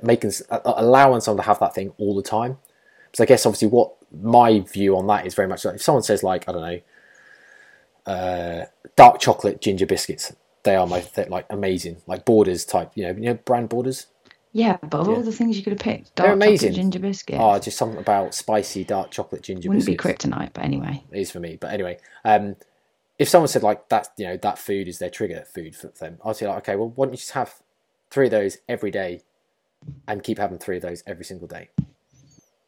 [0.02, 0.32] making
[0.64, 2.58] allowing someone to have that thing all the time.
[3.06, 6.02] Because I guess obviously what my view on that is very much like if someone
[6.02, 6.62] says like I don't
[8.06, 8.64] know, uh,
[8.96, 10.32] dark chocolate ginger biscuits
[10.66, 12.92] they are my th- like amazing, like Borders type.
[12.94, 14.08] You know, you know brand Borders.
[14.52, 15.14] Yeah, but of yeah.
[15.14, 16.74] all the things you could have picked, dark They're amazing.
[16.74, 17.38] ginger biscuits.
[17.40, 20.24] Oh, just something about spicy dark chocolate ginger Wouldn't biscuits.
[20.24, 21.04] be kryptonite, but anyway.
[21.12, 21.56] It is for me.
[21.60, 22.56] But anyway, um,
[23.18, 26.18] if someone said like that, you know, that food is their trigger food for them,
[26.24, 27.54] I'd say like, okay, well, why don't you just have
[28.10, 29.22] three of those every day,
[30.06, 31.70] and keep having three of those every single day.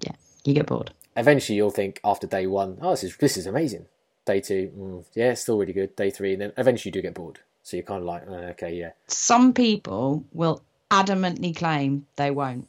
[0.01, 0.12] Yeah,
[0.44, 0.92] you get bored.
[1.16, 3.86] Eventually, you'll think after day one, oh, this is this is amazing.
[4.24, 5.96] Day two, mm, yeah, still really good.
[5.96, 7.40] Day three, and then eventually you do get bored.
[7.62, 8.92] So you're kind of like, oh, okay, yeah.
[9.09, 12.68] Some people will adamantly claim they won't.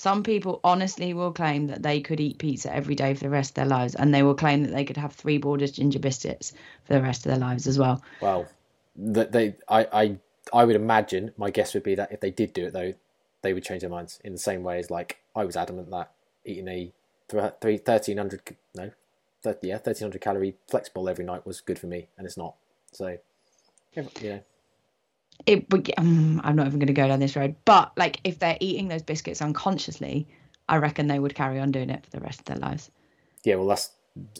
[0.00, 3.50] Some people honestly will claim that they could eat pizza every day for the rest
[3.50, 6.54] of their lives, and they will claim that they could have three Borders ginger biscuits
[6.84, 8.02] for the rest of their lives as well.
[8.22, 8.48] Well,
[8.96, 10.16] that they, I, I,
[10.54, 12.94] I would imagine my guess would be that if they did do it though,
[13.42, 16.10] they would change their minds in the same way as like I was adamant that
[16.46, 16.94] eating a
[17.28, 18.92] three, 1300 no
[19.42, 22.54] 30, yeah 1300 calorie flexible every night was good for me and it's not
[22.90, 23.18] so
[23.94, 24.38] yeah.
[25.46, 25.90] It would.
[25.96, 28.88] Um, I'm not even going to go down this road, but like if they're eating
[28.88, 30.28] those biscuits unconsciously,
[30.68, 32.90] I reckon they would carry on doing it for the rest of their lives.
[33.44, 33.90] Yeah, well, that's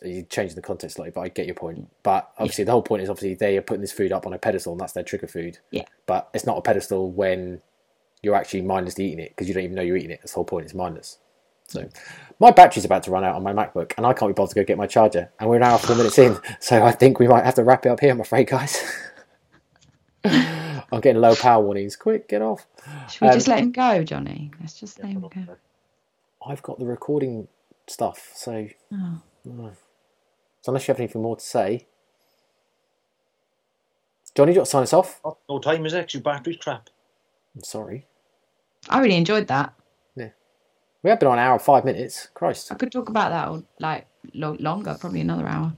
[0.03, 1.89] you changing the context slightly, but I get your point.
[2.03, 2.67] But obviously, yeah.
[2.67, 4.81] the whole point is obviously they are putting this food up on a pedestal, and
[4.81, 5.59] that's their trigger food.
[5.71, 5.85] Yeah.
[6.07, 7.63] But it's not a pedestal when
[8.23, 10.21] you're actually mindlessly eating it because you don't even know you're eating it.
[10.21, 10.65] That's the whole point.
[10.65, 11.19] It's mindless.
[11.67, 11.89] So
[12.41, 14.61] my battery's about to run out on my MacBook, and I can't be bothered to
[14.61, 15.31] go get my charger.
[15.39, 17.87] And we're an hour four minutes in, so I think we might have to wrap
[17.87, 18.11] it up here.
[18.11, 18.83] I'm afraid, guys.
[20.93, 21.97] I'm getting low power warnings.
[21.97, 22.67] Quick, get off.
[23.11, 24.51] Should we Um, just let him go, Johnny?
[24.61, 25.31] Let's just let him go.
[26.47, 27.49] I've got the recording
[27.87, 29.21] stuff, so Oh.
[29.45, 29.73] so
[30.69, 31.87] unless you have anything more to say,
[34.35, 35.21] Johnny, do you want to sign us off?
[35.25, 36.03] Not, no time is it?
[36.07, 36.89] 'cause Your battery's crap.
[37.55, 38.07] I'm sorry.
[38.89, 39.75] I really enjoyed that.
[40.17, 40.31] Yeah.
[41.03, 42.29] We have been on an hour and five minutes.
[42.33, 45.73] Christ, I could talk about that all, like lo- longer, probably another hour.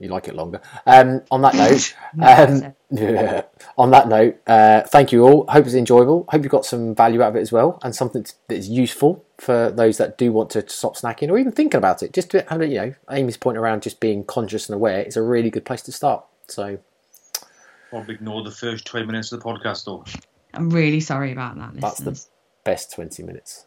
[0.00, 0.60] You like it longer.
[0.86, 3.44] Um, on that note, um, So-
[3.78, 5.44] on that note, uh, thank you all.
[5.48, 6.24] Hope it's enjoyable.
[6.28, 9.24] Hope you got some value out of it as well, and something that is useful
[9.38, 12.12] for those that do want to stop snacking or even thinking about it.
[12.12, 15.50] Just to you know, Amy's point around just being conscious and aware is a really
[15.50, 16.24] good place to start.
[16.48, 16.78] So
[17.90, 20.04] Probably ignore the first 20 minutes of the podcast, though.
[20.54, 21.98] I'm really sorry about that, Listeners.
[21.98, 22.30] That's the-
[22.64, 23.64] best twenty minutes.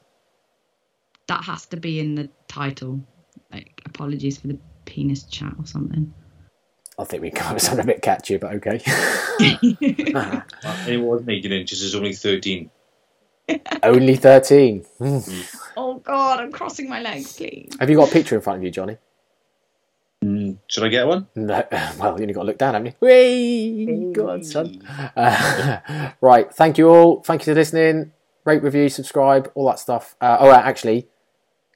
[1.28, 3.00] That has to be in the title.
[3.52, 6.14] Like, apologies for the penis chat or something.
[7.00, 8.82] I think we kind of sound a bit catchy, but okay.
[9.40, 12.70] It wasn't 18 inches, is only 13.
[13.84, 14.86] Only thirteen.
[15.00, 15.56] Mm.
[15.76, 17.72] oh God, I'm crossing my legs, please.
[17.80, 18.98] Have you got a picture in front of you, Johnny?
[20.24, 21.28] Mm, should I get one?
[21.36, 22.94] No, well, you only got to look down, haven't you?
[23.08, 24.14] Whee!
[24.14, 24.82] Go on, son.
[25.16, 27.24] Uh, right, thank you all.
[27.24, 28.12] Thank you for listening.
[28.46, 30.16] Rate, review, subscribe, all that stuff.
[30.22, 31.08] Uh, oh, actually,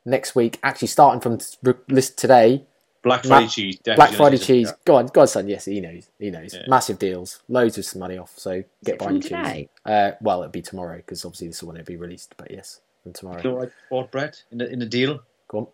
[0.06, 2.66] next week, actually starting from t- re- list today,
[3.06, 3.76] Black Ma- Friday cheese.
[3.78, 4.68] definitely Black Friday cheese.
[4.70, 5.48] some- Go on, go on, son.
[5.48, 6.10] Yes, he knows.
[6.20, 6.54] He knows.
[6.54, 6.64] Yeah.
[6.68, 8.34] Massive deals, loads of some money off.
[8.38, 9.30] So get buying cheese.
[9.30, 9.70] today?
[9.86, 12.34] Uh, well, it'll be tomorrow because obviously this is when it'll be released.
[12.36, 13.38] But yes, from tomorrow.
[13.42, 15.22] You know what I bought, Brett, in the, in the deal?
[15.48, 15.68] Go on.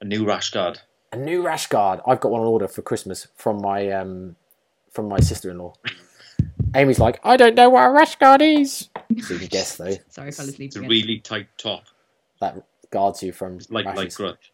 [0.00, 0.80] A new rash guard.
[1.12, 2.00] A new rash guard.
[2.06, 4.36] I've got one on order for Christmas from my um
[4.90, 5.72] from my sister-in-law.
[6.74, 8.88] Amy's like, I don't know what a rash guard is.
[9.22, 9.94] So you can guess though.
[10.08, 11.84] Sorry, I fell asleep It's a really tight top,
[12.40, 14.16] That guards you from like like rashes.
[14.16, 14.52] grudge.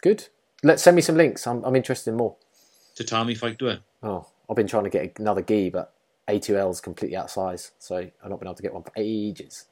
[0.00, 0.28] Good.
[0.62, 1.46] Let's send me some links.
[1.46, 2.36] I'm I'm interested in more.
[2.94, 3.80] Tatami fight to it.
[4.02, 5.92] Oh, I've been trying to get another gi, but
[6.28, 9.66] A2L's completely out of size, so I've not been able to get one for ages.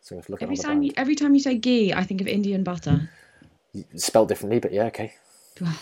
[0.00, 2.20] So if look at Every another time, you, every time you say ghee, I think
[2.20, 3.08] of Indian butter.
[3.96, 5.14] Spelled differently, but yeah, okay.
[5.60, 5.74] Well,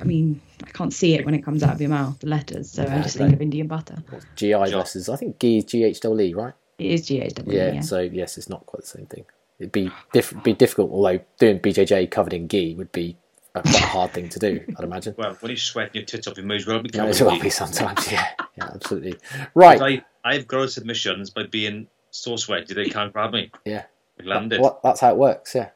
[0.00, 2.70] I mean, I can't see it when it comes out of your mouth, the letters,
[2.70, 3.24] so I just Okay.
[3.24, 4.02] think of Indian butter.
[4.36, 4.70] GI Job.
[4.70, 6.54] versus I think gi is GHWE, right?
[6.78, 7.52] It is GHW.
[7.52, 7.80] Yeah, Yeah.
[7.80, 9.24] So yes, it's not quite the same thing.
[9.58, 13.16] It'd be diff- be difficult, although doing BJJ covered in gi would be
[13.54, 14.60] a quite a hard thing to do.
[14.76, 15.14] I'd imagine.
[15.16, 17.20] Well, when you're sweating your tits off, you may as well be Might covered as
[17.20, 18.10] in well be sometimes.
[18.10, 19.16] Yeah, yeah, absolutely.
[19.54, 19.80] Right.
[19.80, 23.50] I, I've grown submissions by being so sweaty they can't grab me.
[23.64, 23.84] Yeah.
[24.18, 24.60] They landed.
[24.60, 24.82] What?
[24.82, 25.54] That's how it works.
[25.54, 25.70] Yeah.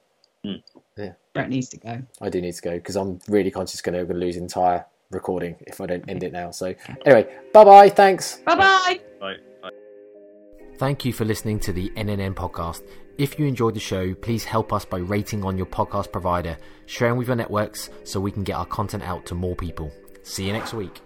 [0.44, 0.56] Hmm.
[0.96, 1.12] Yeah.
[1.34, 2.02] Brett needs to go.
[2.20, 5.80] I do need to go because I'm really conscious going to lose entire recording if
[5.80, 6.50] I don't end it now.
[6.50, 6.74] So
[7.04, 7.88] anyway, bye bye.
[7.90, 8.38] Thanks.
[8.38, 9.00] Bye bye.
[9.20, 9.72] Right, right.
[10.78, 12.82] Thank you for listening to the NNN podcast.
[13.18, 17.16] If you enjoyed the show, please help us by rating on your podcast provider, sharing
[17.16, 19.90] with your networks so we can get our content out to more people.
[20.22, 21.00] See you next week.